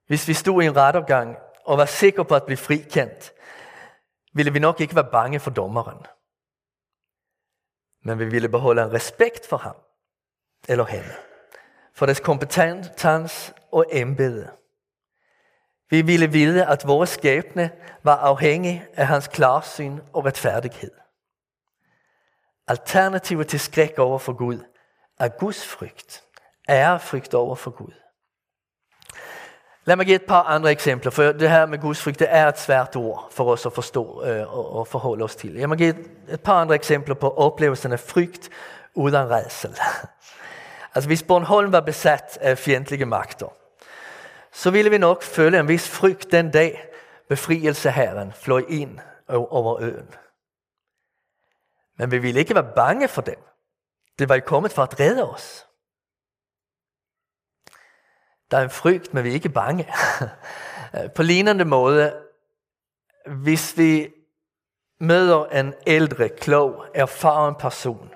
Hvis 0.06 0.28
vi 0.28 0.34
stod 0.34 0.62
i 0.62 0.66
en 0.66 0.76
rettergang 0.76 1.36
og 1.64 1.78
var 1.78 1.84
sikre 1.84 2.24
på 2.24 2.34
at 2.34 2.44
blive 2.44 2.56
frikendt, 2.56 3.32
ville 4.32 4.52
vi 4.52 4.58
nok 4.58 4.80
ikke 4.80 4.94
være 4.94 5.10
bange 5.12 5.40
for 5.40 5.50
dommeren. 5.50 6.06
Men 8.04 8.18
vi 8.18 8.24
ville 8.24 8.48
beholde 8.48 8.82
en 8.82 8.92
respekt 8.92 9.48
for 9.48 9.56
ham 9.56 9.76
eller 10.68 10.84
hende, 10.84 11.14
for 11.94 12.06
deres 12.06 12.20
kompetens 12.20 13.52
og 13.72 13.86
embede. 13.92 14.50
Vi 15.90 16.02
ville 16.02 16.26
vide, 16.26 16.66
at 16.66 16.86
vores 16.86 17.10
skæbne 17.10 17.70
var 18.02 18.16
afhængig 18.16 18.86
af 18.94 19.06
hans 19.06 19.28
klarsyn 19.28 19.98
og 20.12 20.24
retfærdighed. 20.24 20.92
Alternativet 22.66 23.48
til 23.48 23.60
skræk 23.60 23.98
over 23.98 24.18
for 24.18 24.32
Gud 24.32 24.71
af 25.22 25.36
Guds 25.36 25.66
frygt. 25.66 26.24
Ærefrygt 26.68 27.34
over 27.34 27.54
for 27.54 27.70
Gud. 27.70 27.92
Lad 29.84 29.96
mig 29.96 30.06
give 30.06 30.16
et 30.16 30.26
par 30.26 30.42
andre 30.42 30.70
eksempler, 30.70 31.10
for 31.10 31.22
det 31.22 31.50
her 31.50 31.66
med 31.66 31.78
Guds 31.78 32.02
frygt, 32.02 32.18
det 32.18 32.26
er 32.30 32.48
et 32.48 32.58
svært 32.58 32.96
ord 32.96 33.28
for 33.30 33.52
os 33.52 33.66
at 33.66 33.72
forstå 33.72 34.24
øh, 34.24 34.76
og 34.76 34.88
forholde 34.88 35.24
os 35.24 35.36
til. 35.36 35.54
Jeg 35.54 35.68
må 35.68 35.74
give 35.74 35.94
et 36.28 36.40
par 36.40 36.60
andre 36.60 36.74
eksempler 36.74 37.14
på 37.14 37.30
oplevelsen 37.30 37.92
af 37.92 38.00
frygt 38.00 38.50
uden 38.94 39.30
redsel. 39.30 39.78
Altså 40.94 41.08
hvis 41.08 41.22
Bornholm 41.22 41.72
var 41.72 41.80
besat 41.80 42.38
af 42.40 42.58
fjendtlige 42.58 43.04
magter, 43.04 43.52
så 44.52 44.70
ville 44.70 44.90
vi 44.90 44.98
nok 44.98 45.22
føle 45.22 45.58
en 45.58 45.68
vis 45.68 45.88
frygt 45.88 46.32
den 46.32 46.50
dag 46.50 46.84
befrielseherren 47.28 48.32
fløj 48.32 48.64
ind 48.68 48.98
over 49.28 49.80
øen. 49.80 50.14
Men 51.98 52.10
vi 52.10 52.18
ville 52.18 52.40
ikke 52.40 52.54
være 52.54 52.72
bange 52.76 53.08
for 53.08 53.22
dem. 53.22 53.51
Det 54.22 54.28
var 54.28 54.34
jo 54.34 54.42
kommet 54.46 54.72
for 54.72 54.82
at 54.82 55.00
redde 55.00 55.30
os. 55.30 55.66
Der 58.50 58.58
er 58.58 58.62
en 58.62 58.70
frygt, 58.70 59.14
men 59.14 59.24
vi 59.24 59.28
er 59.28 59.34
ikke 59.34 59.48
bange. 59.48 59.92
På 61.16 61.22
lignende 61.22 61.64
måde, 61.64 62.22
hvis 63.26 63.78
vi 63.78 64.12
møder 65.00 65.44
en 65.44 65.74
ældre, 65.86 66.28
klog, 66.28 66.86
erfaren 66.94 67.54
person, 67.54 68.14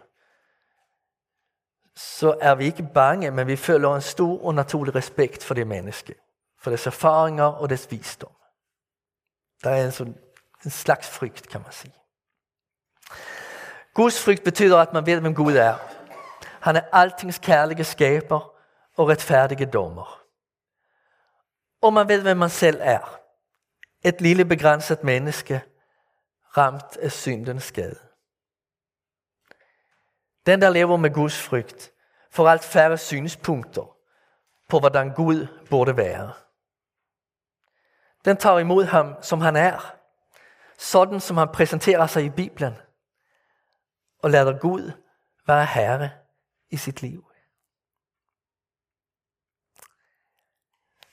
så 1.96 2.38
er 2.40 2.54
vi 2.54 2.64
ikke 2.64 2.88
bange, 2.94 3.30
men 3.30 3.46
vi 3.46 3.56
føler 3.56 3.94
en 3.94 4.02
stor 4.02 4.44
og 4.44 4.54
naturlig 4.54 4.94
respekt 4.94 5.44
for 5.44 5.54
det 5.54 5.66
menneske 5.66 6.14
for 6.60 6.70
dess 6.70 6.86
erfaringer 6.86 7.44
og 7.44 7.70
dess 7.70 7.90
visdom. 7.90 8.32
Der 9.64 9.70
er 9.70 9.84
en, 9.84 9.92
sådan, 9.92 10.18
en 10.64 10.70
slags 10.70 11.08
frygt, 11.08 11.48
kan 11.48 11.62
man 11.62 11.72
sige. 11.72 11.94
Guds 13.94 14.24
frygt 14.24 14.44
betyder, 14.44 14.78
at 14.78 14.92
man 14.92 15.06
ved, 15.06 15.20
hvem 15.20 15.34
Gud 15.34 15.56
er. 15.56 15.95
Han 16.66 16.76
er 16.76 16.82
altings 16.92 17.38
kærlige 17.38 17.84
skaber 17.84 18.54
og 18.96 19.08
retfærdige 19.08 19.66
dommer. 19.66 20.22
Og 21.82 21.92
man 21.92 22.08
ved, 22.08 22.22
hvem 22.22 22.36
man 22.36 22.50
selv 22.50 22.78
er. 22.82 23.20
Et 24.04 24.20
lille 24.20 24.44
begrænset 24.44 25.04
menneske, 25.04 25.62
ramt 26.56 26.96
af 26.96 27.12
syndens 27.12 27.62
skade. 27.62 27.98
Den, 30.46 30.60
der 30.60 30.70
lever 30.70 30.96
med 30.96 31.14
Guds 31.14 31.42
frygt, 31.42 31.92
får 32.30 32.48
alt 32.48 32.64
færre 32.64 32.98
synspunkter 32.98 33.96
på, 34.68 34.78
hvordan 34.78 35.14
Gud 35.14 35.46
burde 35.70 35.96
være. 35.96 36.32
Den 38.24 38.36
tager 38.36 38.58
imod 38.58 38.84
ham, 38.84 39.14
som 39.22 39.40
han 39.40 39.56
er, 39.56 39.94
sådan 40.78 41.20
som 41.20 41.36
han 41.36 41.48
præsenterer 41.48 42.06
sig 42.06 42.24
i 42.24 42.30
Bibelen, 42.30 42.76
og 44.22 44.30
lader 44.30 44.58
Gud 44.58 44.90
være 45.46 45.66
herre 45.66 46.25
i 46.70 46.76
sit 46.76 47.02
liv. 47.02 47.24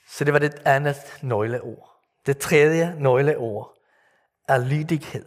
Så 0.08 0.24
det 0.24 0.34
var 0.34 0.40
det 0.40 0.62
andet 0.66 1.20
nøgleord. 1.22 1.90
Det 2.26 2.38
tredje 2.38 2.96
nøgleord 3.00 3.78
er 4.48 4.58
lydighed. 4.58 5.26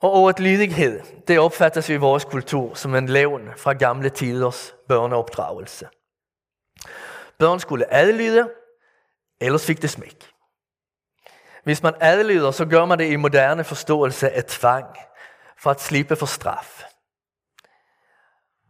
Og 0.00 0.12
ordet 0.12 0.40
lydighed, 0.40 1.00
det 1.28 1.38
opfattes 1.38 1.88
i 1.88 1.96
vores 1.96 2.24
kultur 2.24 2.74
som 2.74 2.94
en 2.94 3.08
levn 3.08 3.50
fra 3.56 3.72
gamle 3.72 4.10
tiders 4.10 4.74
børneopdragelse. 4.88 5.88
Børn 7.38 7.60
skulle 7.60 7.94
adlyde, 7.94 8.50
ellers 9.40 9.66
fik 9.66 9.82
det 9.82 9.90
smæk. 9.90 10.30
Hvis 11.64 11.82
man 11.82 11.94
adlyder, 12.00 12.50
så 12.50 12.66
gør 12.66 12.84
man 12.84 12.98
det 12.98 13.12
i 13.12 13.16
moderne 13.16 13.64
forståelse 13.64 14.30
af 14.30 14.44
tvang, 14.44 14.96
for 15.64 15.70
at 15.70 15.80
slippe 15.80 16.16
for 16.16 16.26
straf. 16.26 16.84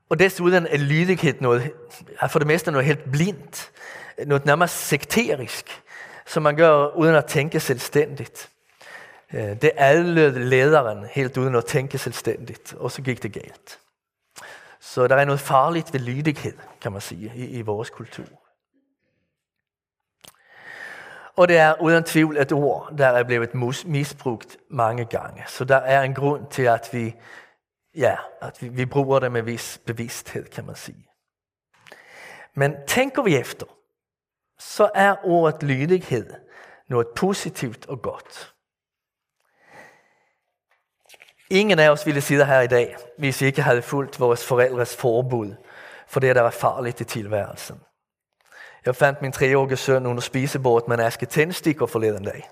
Og 0.09 0.19
desuden 0.19 0.67
er 0.67 0.79
lydighed 0.79 1.41
noget, 1.41 1.73
for 2.29 2.39
det 2.39 2.47
meste 2.47 2.71
noget 2.71 2.87
helt 2.87 3.13
blindt, 3.13 3.71
noget 4.27 4.45
nærmest 4.45 4.75
sekterisk, 4.75 5.83
som 6.27 6.43
man 6.43 6.57
gør 6.57 6.97
uden 6.97 7.15
at 7.15 7.25
tænke 7.25 7.61
selvstændigt. 7.61 8.51
Øh, 9.33 9.63
det 9.63 9.71
adlød 9.77 10.39
lederen 10.39 11.07
helt 11.11 11.37
uden 11.37 11.55
at 11.55 11.65
tænke 11.65 11.99
selvstændigt, 11.99 12.75
og 12.75 12.91
så 12.91 13.03
gik 13.03 13.23
det 13.23 13.33
galt. 13.33 13.79
Så 14.81 15.07
der 15.07 15.17
er 15.17 15.25
noget 15.25 15.41
farligt 15.41 15.93
ved 15.93 16.01
lydighed, 16.01 16.57
kan 16.81 16.93
man 16.93 17.01
sige, 17.01 17.33
i, 17.35 17.45
i 17.45 17.63
vores 17.63 17.91
kultur. 17.91 18.44
Og 21.37 21.49
det 21.49 21.57
er 21.57 21.75
uden 21.81 22.05
tvivl 22.05 22.37
et 22.37 22.53
ord, 22.53 22.93
der 22.99 23.07
er 23.07 23.25
blevet 23.25 23.55
misbrugt 23.87 24.57
mange 24.71 25.05
gange. 25.05 25.45
Så 25.47 25.65
der 25.65 25.77
er 25.77 26.03
en 26.03 26.15
grund 26.15 26.47
til, 26.51 26.63
at 26.63 26.89
vi, 26.93 27.15
ja, 27.95 28.17
at 28.41 28.63
vi, 28.63 28.69
vi 28.69 28.87
bruger 28.87 29.19
det 29.19 29.33
med 29.33 29.43
vis 29.43 29.81
bevidsthed, 29.87 30.45
kan 30.45 30.67
man 30.67 30.77
sige. 30.77 31.09
Men 32.55 32.75
tænker 32.87 33.23
vi 33.23 33.37
efter, 33.37 33.67
så 34.59 34.91
er 34.95 35.17
ordet 35.25 35.63
lydighed 35.63 36.31
noget 36.89 37.07
positivt 37.17 37.87
og 37.87 38.03
godt. 38.03 38.55
Ingen 41.51 41.79
af 41.79 41.89
os 41.89 42.07
ville 42.07 42.21
sidde 42.21 42.47
her 42.47 42.61
i 42.61 42.67
dag, 42.67 42.97
hvis 43.19 43.41
vi 43.41 43.47
ikke 43.47 43.63
havde 43.63 43.83
fulgt 43.83 44.21
vores 44.21 44.47
forældres 44.47 44.97
forbud 44.97 45.55
for 46.07 46.21
det, 46.21 46.37
der 46.37 46.43
var 46.43 46.51
farligt 46.51 47.01
i 47.01 47.05
tilværelsen. 47.05 47.81
Jeg 48.87 48.97
fandt 48.97 49.23
min 49.23 49.33
treårige 49.33 49.77
søn 49.77 50.07
under 50.07 50.21
spisebordet 50.21 50.89
med 50.89 50.99
en 50.99 51.05
aske 51.05 51.27
tændstikker 51.27 51.87
forleden 51.87 52.25
dag. 52.25 52.51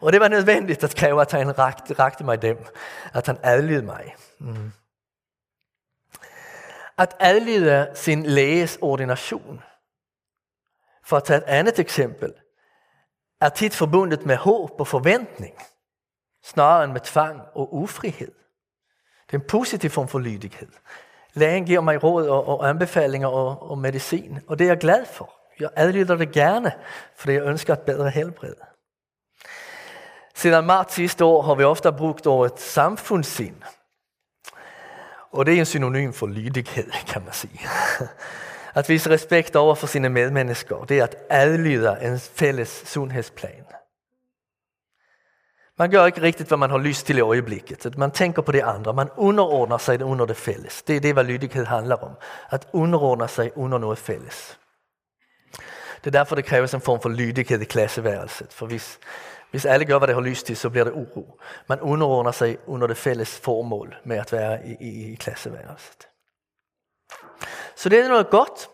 Og 0.00 0.12
det 0.12 0.20
var 0.20 0.28
nødvendigt 0.28 0.84
at 0.84 0.96
kræve, 0.96 1.20
at 1.20 1.32
han 1.32 1.58
rakte, 1.58 1.94
rakte 1.94 2.24
mig 2.24 2.42
dem. 2.42 2.58
At 3.14 3.26
han 3.26 3.38
adlydede 3.42 3.86
mig. 3.86 4.14
Mm. 4.38 4.72
At 6.98 7.16
adlyde 7.20 7.90
sin 7.94 8.26
læges 8.26 8.78
ordination. 8.80 9.62
For 11.04 11.16
at 11.16 11.24
tage 11.24 11.38
et 11.38 11.44
andet 11.44 11.78
eksempel. 11.78 12.34
Er 13.40 13.48
tit 13.48 13.74
forbundet 13.74 14.26
med 14.26 14.36
håb 14.36 14.80
og 14.80 14.86
forventning. 14.86 15.54
Snarere 16.44 16.84
end 16.84 16.92
med 16.92 17.00
tvang 17.00 17.42
og 17.54 17.74
ufrihed. 17.74 18.32
Det 19.26 19.34
er 19.34 19.38
en 19.38 19.46
positiv 19.48 19.90
form 19.90 20.08
for 20.08 20.18
lydighed. 20.18 20.68
Lægen 21.34 21.66
giver 21.66 21.80
mig 21.80 22.04
råd 22.04 22.28
og, 22.28 22.48
og 22.48 22.68
anbefalinger 22.68 23.28
og, 23.28 23.70
og 23.70 23.78
medicin, 23.78 24.40
og 24.46 24.58
det 24.58 24.64
er 24.64 24.68
jeg 24.68 24.78
glad 24.78 25.06
for. 25.06 25.45
Jeg 25.60 25.70
adlyder 25.76 26.16
det 26.16 26.32
gerne, 26.32 26.72
fordi 27.16 27.32
jeg 27.32 27.42
ønsker 27.42 27.72
et 27.72 27.80
bedre 27.80 28.10
helbred. 28.10 28.54
Siden 30.34 30.66
marts 30.66 30.94
sidste 30.94 31.24
år 31.24 31.42
har 31.42 31.54
vi 31.54 31.64
ofte 31.64 31.92
brugt 31.92 32.26
ordet 32.26 32.60
samfundssind. 32.60 33.62
Og 35.30 35.46
det 35.46 35.54
er 35.54 35.58
en 35.58 35.66
synonym 35.66 36.12
for 36.12 36.26
lydighed, 36.26 36.90
kan 37.06 37.24
man 37.24 37.32
sige. 37.32 37.60
At 38.74 38.88
vise 38.88 39.10
respekt 39.10 39.56
over 39.56 39.74
for 39.74 39.86
sine 39.86 40.08
medmennesker, 40.08 40.84
det 40.84 40.98
er 40.98 41.04
at 41.04 41.16
adlyde 41.30 41.98
en 42.02 42.18
fælles 42.18 42.68
sundhedsplan. 42.68 43.64
Man 45.78 45.90
gør 45.90 46.06
ikke 46.06 46.22
rigtigt, 46.22 46.48
hvad 46.48 46.58
man 46.58 46.70
har 46.70 46.78
lyst 46.78 47.06
til 47.06 47.16
i 47.16 47.20
øjeblikket. 47.20 47.98
Man 47.98 48.10
tænker 48.10 48.42
på 48.42 48.52
det 48.52 48.60
andre. 48.60 48.94
Man 48.94 49.08
underordner 49.16 49.78
sig 49.78 50.02
under 50.02 50.26
det 50.26 50.36
fælles. 50.36 50.82
Det 50.82 50.96
er 50.96 51.00
det, 51.00 51.12
hvad 51.12 51.24
lydighed 51.24 51.64
handler 51.64 51.96
om. 51.96 52.10
At 52.50 52.68
underordne 52.72 53.28
sig 53.28 53.56
under 53.56 53.78
noget 53.78 53.98
fælles. 53.98 54.58
Det 55.96 56.06
er 56.06 56.10
derfor, 56.18 56.34
det 56.34 56.44
kræves 56.44 56.74
en 56.74 56.80
form 56.80 57.00
for 57.00 57.08
lydighed 57.08 57.60
i 57.60 57.64
klasseværelset. 57.64 58.52
For 58.52 58.66
hvis, 58.66 58.98
hvis 59.50 59.64
alle 59.64 59.84
gør, 59.84 59.98
hvad 59.98 60.08
de 60.08 60.14
har 60.14 60.20
lyst 60.20 60.46
til, 60.46 60.56
så 60.56 60.70
bliver 60.70 60.84
det 60.84 60.92
uro. 60.92 61.40
Man 61.68 61.80
underordner 61.80 62.32
sig 62.32 62.58
under 62.66 62.86
det 62.86 62.96
fælles 62.96 63.38
formål 63.38 63.96
med 64.04 64.16
at 64.16 64.32
være 64.32 64.66
i, 64.66 64.76
i, 64.80 65.12
i 65.12 65.14
klasseværelset. 65.14 66.08
Så 67.76 67.88
det 67.88 67.98
er 67.98 68.08
noget 68.08 68.30
godt. 68.30 68.68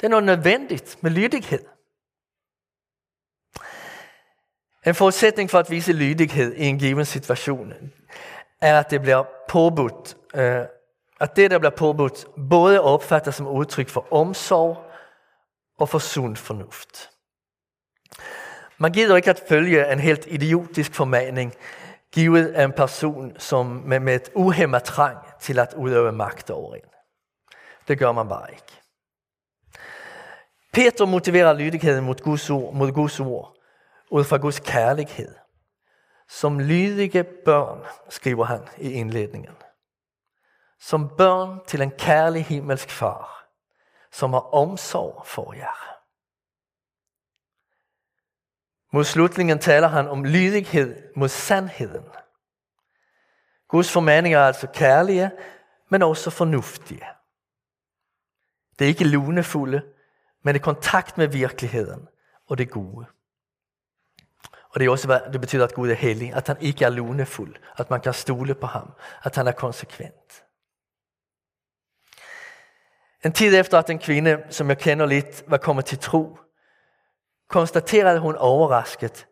Det 0.00 0.06
er 0.06 0.08
noget 0.08 0.24
nødvendigt 0.24 1.02
med 1.02 1.10
lydighed. 1.10 1.64
En 4.86 4.94
forudsætning 4.94 5.50
for 5.50 5.58
at 5.58 5.70
vise 5.70 5.92
lydighed 5.92 6.54
i 6.54 6.64
en 6.64 6.78
given 6.78 7.04
situation 7.04 7.72
er, 8.60 8.78
at 8.78 8.90
det 8.90 9.02
bliver 9.02 9.24
påbudt, 9.48 10.16
øh, 10.34 10.60
at 11.20 11.36
det, 11.36 11.50
der 11.50 11.58
bliver 11.58 11.70
påbudt, 11.70 12.26
både 12.50 12.80
opfattes 12.80 13.34
som 13.34 13.46
udtryk 13.48 13.88
for 13.88 14.06
omsorg 14.12 14.85
og 15.78 15.88
for 15.88 15.98
sund 15.98 16.36
fornuft. 16.36 17.10
Man 18.78 18.92
gider 18.92 19.16
ikke 19.16 19.30
at 19.30 19.42
følge 19.48 19.92
en 19.92 20.00
helt 20.00 20.26
idiotisk 20.26 20.94
formaning, 20.94 21.54
givet 22.12 22.46
af 22.46 22.64
en 22.64 22.72
person 22.72 23.40
som 23.40 23.66
med, 23.66 24.00
med 24.00 24.14
et 24.14 24.30
uhemmet 24.34 24.82
trang 24.82 25.18
til 25.40 25.58
at 25.58 25.74
udøve 25.74 26.12
magt 26.12 26.50
over 26.50 26.74
en. 26.74 26.90
Det 27.88 27.98
gør 27.98 28.12
man 28.12 28.28
bare 28.28 28.50
ikke. 28.50 28.82
Peter 30.72 31.06
motiverer 31.06 31.52
lydigheden 31.52 32.04
mod 32.04 32.14
Guds 32.14 32.50
ord, 32.50 32.74
mod 32.74 32.92
Guds 32.92 33.20
ord 33.20 33.56
ud 34.10 34.24
fra 34.24 34.36
Guds 34.36 34.60
kærlighed. 34.60 35.34
Som 36.28 36.60
lydige 36.60 37.24
børn, 37.44 37.84
skriver 38.08 38.44
han 38.44 38.60
i 38.78 38.90
indledningen. 38.90 39.54
Som 40.80 41.10
børn 41.18 41.60
til 41.66 41.82
en 41.82 41.90
kærlig 41.90 42.44
himmelsk 42.44 42.90
far 42.90 43.35
som 44.16 44.32
har 44.32 44.40
omsorg 44.54 45.26
for 45.26 45.52
jer. 45.52 45.96
Mod 48.92 49.04
slutningen 49.04 49.58
taler 49.58 49.88
han 49.88 50.08
om 50.08 50.24
lydighed 50.24 51.12
mod 51.16 51.28
sandheden. 51.28 52.04
Guds 53.68 53.92
formaninger 53.92 54.38
er 54.38 54.46
altså 54.46 54.66
kærlige, 54.66 55.30
men 55.88 56.02
også 56.02 56.30
fornuftige. 56.30 57.06
Det 58.78 58.84
er 58.84 58.88
ikke 58.88 59.04
lunefulde, 59.04 59.82
men 60.42 60.56
i 60.56 60.58
kontakt 60.58 61.18
med 61.18 61.28
virkeligheden 61.28 62.08
og 62.46 62.58
det 62.58 62.70
gode. 62.70 63.06
Og 64.70 64.80
det 64.80 64.86
er 64.86 64.90
også, 64.90 65.28
det 65.32 65.40
betyder, 65.40 65.64
at 65.64 65.74
Gud 65.74 65.90
er 65.90 65.94
hellig, 65.94 66.34
at 66.34 66.46
han 66.46 66.56
ikke 66.60 66.84
er 66.84 66.90
lunefuld, 66.90 67.56
at 67.78 67.90
man 67.90 68.00
kan 68.00 68.14
stole 68.14 68.54
på 68.54 68.66
ham, 68.66 68.92
at 69.22 69.36
han 69.36 69.46
er 69.46 69.52
konsekvent. 69.52 70.45
En 73.24 73.32
tid 73.32 73.60
efter 73.60 73.78
at 73.78 73.90
en 73.90 73.98
kvinde, 73.98 74.44
som 74.50 74.68
jeg 74.68 74.78
kender 74.78 75.06
lidt, 75.06 75.44
var 75.46 75.56
kommet 75.56 75.84
til 75.84 75.98
tro, 75.98 76.38
konstaterede 77.48 78.20
hun 78.20 78.36
overrasket, 78.36 79.26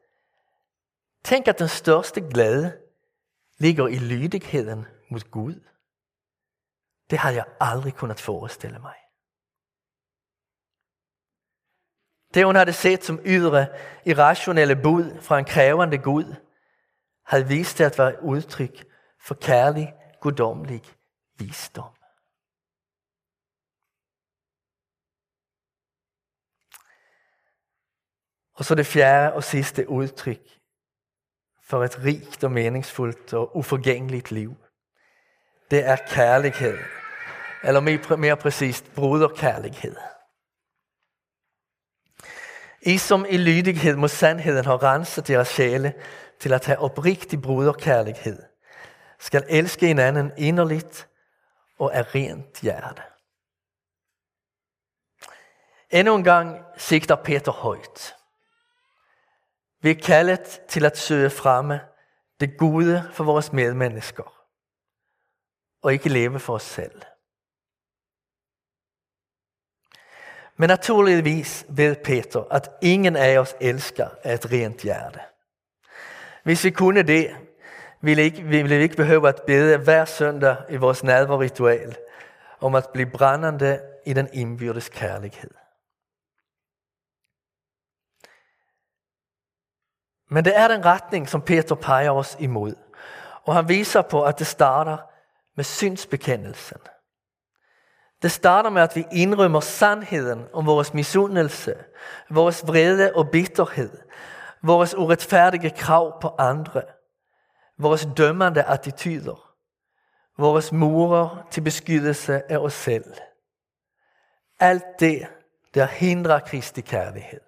tænk 1.25 1.49
at 1.49 1.59
den 1.59 1.69
største 1.69 2.21
glæde 2.21 2.79
ligger 3.59 3.87
i 3.87 3.97
lydigheden 3.97 4.87
mod 5.11 5.31
Gud. 5.31 5.61
Det 7.11 7.19
har 7.19 7.31
jeg 7.31 7.45
aldrig 7.61 7.95
kunnet 7.95 8.21
forestille 8.21 8.79
mig. 8.79 8.95
Det 12.35 12.45
hun 12.45 12.57
havde 12.57 12.73
set 12.73 13.05
som 13.05 13.21
ydre, 13.25 13.67
irrationelle 14.05 14.77
bud 14.77 15.21
fra 15.21 15.39
en 15.39 15.45
krævende 15.45 15.99
Gud, 15.99 16.35
havde 17.27 17.49
vist 17.49 17.79
det 17.79 17.85
at 17.85 17.99
være 17.99 18.23
udtryk 18.23 18.87
for 19.21 19.35
kærlig, 19.35 19.95
guddommelig 20.21 20.83
visdom. 21.39 21.94
Og 28.55 28.65
så 28.65 28.75
det 28.75 28.87
fjerde 28.87 29.33
og 29.33 29.45
sidste 29.45 29.89
udtryk 29.89 30.41
for 31.63 31.85
et 31.85 32.05
rigt 32.05 32.45
og 32.45 32.53
meningsfuldt 32.53 33.35
og 33.35 33.57
uforgængeligt 33.57 34.31
liv. 34.31 34.57
Det 35.71 35.85
er 35.87 35.97
kærlighed. 35.97 36.79
Eller 37.65 37.81
mere, 37.81 38.17
mere 38.17 38.37
præcist, 38.37 38.95
bruderkærlighed. 38.95 39.97
I 42.83 42.99
som 42.99 43.27
i 43.29 43.37
lydighed 43.37 43.97
mod 43.97 44.09
sandheden 44.09 44.65
har 44.65 44.83
renset 44.83 45.29
deres 45.29 45.49
sjæle 45.49 45.95
til 46.41 46.53
at 46.53 46.67
have 46.67 46.79
oprigtig 46.79 47.43
bruderkærlighed, 47.43 48.43
skal 49.19 49.45
elske 49.49 49.87
hinanden 49.87 50.33
inderligt 50.37 51.09
og 51.79 51.95
af 51.95 52.15
rent 52.15 52.61
hjerte. 52.61 53.03
Endnu 55.91 56.15
en 56.15 56.25
gang 56.25 56.65
sigter 56.77 57.17
Peter 57.17 57.53
højt. 57.53 58.15
Vi 59.85 59.91
er 59.91 59.95
kaldet 59.95 60.61
til 60.69 60.85
at 60.85 60.99
søge 60.99 61.31
fremme 61.31 61.81
det 62.41 62.59
gode 62.59 63.11
for 63.13 63.25
vores 63.25 63.53
medmennesker, 63.53 64.47
og 65.83 65.93
ikke 65.93 66.09
leve 66.09 66.41
for 66.41 66.55
os 66.55 66.63
selv. 66.63 67.03
Men 70.57 70.69
naturligvis 70.69 71.67
ved 71.69 71.97
Peter, 72.05 72.45
at 72.51 72.71
ingen 72.83 73.17
af 73.17 73.39
os 73.39 73.57
elsker 73.61 74.09
af 74.23 74.35
et 74.35 74.53
rent 74.53 74.81
hjerte. 74.81 75.21
Hvis 76.43 76.65
vi 76.65 76.71
kunne 76.71 77.03
det, 77.03 77.37
ville, 78.01 78.23
ikke, 78.23 78.43
ville 78.43 78.77
vi 78.77 78.83
ikke 78.83 78.97
behøve 78.97 79.29
at 79.29 79.43
bede 79.47 79.79
hver 79.79 80.05
søndag 80.05 80.57
i 80.71 80.77
vores 80.77 81.05
nadverritual 81.05 81.97
om 82.61 82.75
at 82.75 82.87
blive 82.93 83.11
brændende 83.11 83.81
i 84.07 84.13
den 84.13 84.29
indbyrdes 84.33 84.89
kærlighed. 84.89 85.64
Men 90.31 90.45
det 90.45 90.59
er 90.59 90.69
den 90.69 90.85
retning, 90.85 91.29
som 91.29 91.43
Peter 91.43 91.75
peger 91.75 92.11
os 92.11 92.37
imod. 92.39 92.75
Og 93.45 93.55
han 93.55 93.69
viser 93.69 94.03
på, 94.03 94.23
at 94.23 94.39
det 94.39 94.47
starter 94.47 94.97
med 95.57 95.65
synsbekendelsen. 95.65 96.79
Det 98.23 98.33
starter 98.33 98.71
med, 98.71 98.83
at 98.83 98.97
vi 98.97 99.07
indrømmer 99.13 99.61
sandheden 99.61 100.45
om 100.53 100.67
vores 100.67 100.95
misundelse, 100.95 101.75
vores 102.31 102.67
vrede 102.67 103.13
og 103.15 103.31
bitterhed, 103.31 103.99
vores 104.63 104.95
uretfærdige 104.95 105.71
krav 105.71 106.21
på 106.21 106.35
andre, 106.39 106.83
vores 107.79 108.09
dømmende 108.17 108.63
attityder, 108.63 109.55
vores 110.39 110.73
murer 110.73 111.47
til 111.51 111.61
beskyttelse 111.61 112.53
af 112.53 112.57
os 112.57 112.75
selv. 112.75 113.15
Alt 114.61 115.01
det, 115.01 115.27
der 115.75 115.87
hindrer 115.87 116.39
Kristi 116.39 116.81
kærlighed. 116.81 117.41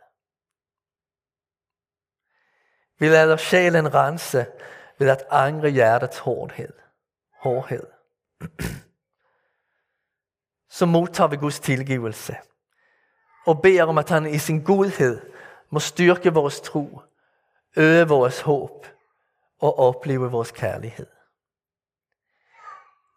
Vi 2.99 3.09
lader 3.09 3.37
sjælen 3.37 3.95
rense 3.95 4.47
ved 4.99 5.09
at 5.09 5.25
angre 5.31 5.69
hjertets 5.69 6.19
hårdhed. 6.19 6.73
hårdhed. 7.41 7.87
Så 10.71 10.87
modtager 10.87 11.29
vi 11.29 11.37
Guds 11.37 11.61
tilgivelse 11.61 12.37
og 13.47 13.63
beder 13.63 13.85
om, 13.85 13.99
at 13.99 14.09
han 14.09 14.27
i 14.27 14.39
sin 14.39 14.65
godhed 14.65 15.21
må 15.71 15.81
styrke 15.81 16.35
vores 16.35 16.61
tro, 16.61 17.01
øge 17.77 18.09
vores 18.09 18.41
håb 18.41 18.87
og 19.61 19.79
opleve 19.79 20.31
vores 20.31 20.51
kærlighed. 20.51 21.07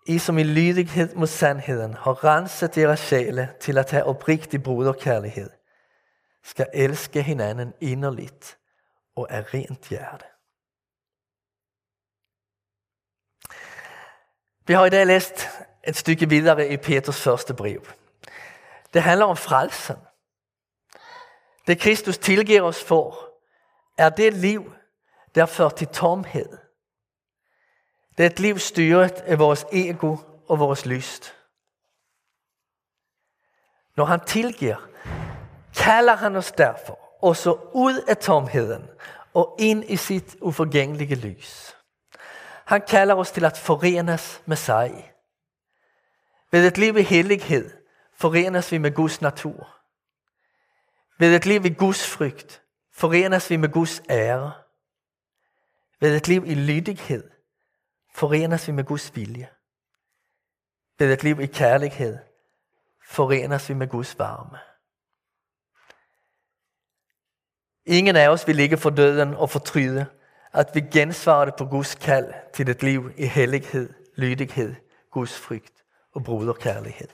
I 0.07 0.17
som 0.17 0.37
i 0.37 0.43
lydighed 0.43 1.15
mod 1.15 1.27
sandheden 1.27 1.93
har 1.93 2.23
renset 2.23 2.75
deres 2.75 2.99
sjæle 2.99 3.53
til 3.59 3.77
at 3.77 3.91
have 3.91 4.03
oprigtig 4.03 4.63
broderkærlighed, 4.63 5.49
skal 6.43 6.67
elske 6.73 7.21
hinanden 7.21 7.73
inderligt 7.81 8.58
og 9.15 9.31
af 9.31 9.53
rent 9.53 9.89
hjerte. 9.89 10.25
Vi 14.67 14.73
har 14.73 14.85
i 14.85 14.89
dag 14.89 15.07
læst 15.07 15.47
et 15.87 15.95
stykke 15.95 16.29
videre 16.29 16.69
i 16.69 16.77
Peters 16.77 17.21
første 17.21 17.53
brev. 17.53 17.85
Det 18.93 19.01
handler 19.01 19.25
om 19.25 19.37
frelsen. 19.37 19.95
Det 21.67 21.79
Kristus 21.79 22.17
tilgiver 22.17 22.61
os 22.61 22.83
for, 22.83 23.33
er 23.97 24.09
det 24.09 24.33
liv, 24.33 24.73
der 25.35 25.45
fører 25.45 25.69
til 25.69 25.87
tomhed. 25.87 26.57
Det 28.17 28.25
er 28.25 28.29
et 28.29 28.39
liv 28.39 28.59
styret 28.59 29.11
af 29.11 29.39
vores 29.39 29.65
ego 29.71 30.17
og 30.47 30.59
vores 30.59 30.85
lyst. 30.85 31.35
Når 33.95 34.05
han 34.05 34.25
tilgiver, 34.25 34.87
kalder 35.75 36.15
han 36.15 36.35
os 36.35 36.51
derfor 36.51 37.08
også 37.21 37.57
ud 37.73 38.01
af 38.07 38.17
tomheden 38.17 38.89
og 39.33 39.55
ind 39.59 39.83
i 39.87 39.95
sit 39.95 40.35
uforgængelige 40.41 41.15
lys. 41.15 41.75
Han 42.65 42.81
kalder 42.81 43.15
os 43.15 43.31
til 43.31 43.45
at 43.45 43.57
forenes 43.57 44.41
med 44.45 44.57
sig. 44.57 45.13
Ved 46.51 46.67
et 46.67 46.77
liv 46.77 46.97
i 46.97 47.01
hellighed 47.01 47.71
forenes 48.13 48.71
vi 48.71 48.77
med 48.77 48.93
Guds 48.93 49.21
natur. 49.21 49.75
Ved 51.19 51.35
et 51.35 51.45
liv 51.45 51.65
i 51.65 51.73
Guds 51.73 52.07
frygt 52.07 52.61
forenes 52.91 53.49
vi 53.49 53.57
med 53.57 53.69
Guds 53.69 54.01
ære. 54.09 54.51
Ved 55.99 56.15
et 56.15 56.27
liv 56.27 56.43
i 56.45 56.53
lydighed 56.53 57.31
forenes 58.15 58.67
vi 58.67 58.71
med 58.71 58.83
Guds 58.83 59.15
vilje. 59.15 59.49
Ved 60.99 61.13
et 61.13 61.23
liv 61.23 61.39
i 61.39 61.45
kærlighed 61.45 62.17
forenes 63.05 63.69
vi 63.69 63.73
med 63.73 63.87
Guds 63.87 64.19
varme. 64.19 64.57
Ingen 67.89 68.15
af 68.15 68.29
os 68.29 68.47
vil 68.47 68.55
ligge 68.55 68.77
for 68.77 68.89
døden 68.89 69.33
og 69.33 69.49
fortryde, 69.49 70.05
at 70.53 70.69
vi 70.73 70.81
gensvarede 70.81 71.51
på 71.57 71.65
Guds 71.65 71.95
kald 71.95 72.33
til 72.53 72.69
et 72.69 72.83
liv 72.83 73.11
i 73.17 73.25
hellighed, 73.25 73.93
lydighed, 74.15 74.75
Guds 75.11 75.39
frygt 75.39 75.83
og 76.13 76.23
bruderkærlighed. 76.23 77.07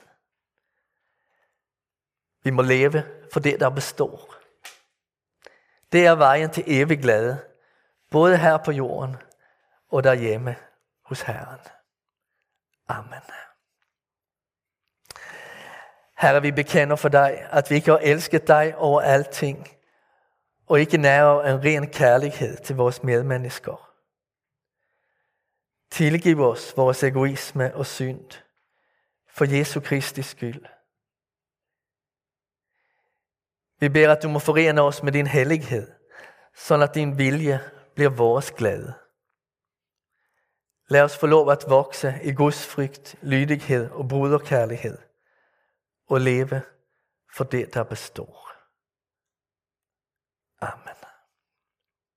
Vi 2.44 2.50
må 2.50 2.62
leve 2.62 3.04
for 3.32 3.40
det, 3.40 3.60
der 3.60 3.70
består. 3.70 4.34
Det 5.92 6.06
er 6.06 6.14
vejen 6.14 6.50
til 6.50 6.64
evig 6.66 6.98
glæde, 6.98 7.38
både 8.10 8.38
her 8.38 8.56
på 8.56 8.72
jorden 8.72 9.16
og 9.88 10.04
derhjemme 10.04 10.56
hos 11.04 11.20
Herren. 11.20 11.60
Amen. 12.88 13.22
Herre, 16.18 16.42
vi 16.42 16.50
bekender 16.50 16.96
for 16.96 17.08
dig, 17.08 17.48
at 17.50 17.70
vi 17.70 17.74
ikke 17.74 17.90
har 17.90 17.98
elsket 17.98 18.48
dig 18.48 18.76
over 18.76 19.00
alting, 19.00 19.75
og 20.66 20.80
ikke 20.80 20.96
nærer 20.96 21.54
en 21.54 21.64
ren 21.64 21.90
kærlighed 21.90 22.56
til 22.56 22.76
vores 22.76 23.02
medmennesker. 23.02 23.92
Tilgiv 25.90 26.40
os 26.40 26.76
vores 26.76 27.02
egoisme 27.02 27.74
og 27.74 27.86
synd 27.86 28.30
for 29.28 29.44
Jesu 29.44 29.80
Kristi 29.80 30.22
skyld. 30.22 30.64
Vi 33.80 33.88
beder, 33.88 34.12
at 34.12 34.22
du 34.22 34.28
må 34.28 34.38
forene 34.38 34.82
os 34.82 35.02
med 35.02 35.12
din 35.12 35.26
hellighed, 35.26 35.92
så 36.54 36.82
at 36.82 36.94
din 36.94 37.18
vilje 37.18 37.60
bliver 37.94 38.10
vores 38.10 38.50
glæde. 38.50 38.94
Lad 40.88 41.02
os 41.02 41.18
få 41.18 41.26
lov 41.26 41.50
at 41.50 41.64
vokse 41.68 42.14
i 42.22 42.32
Guds 42.32 42.66
frygt, 42.66 43.16
lydighed 43.22 43.90
og 43.90 44.08
bruderkærlighed 44.08 44.98
og 46.08 46.20
leve 46.20 46.62
for 47.36 47.44
det, 47.44 47.74
der 47.74 47.82
består. 47.82 48.55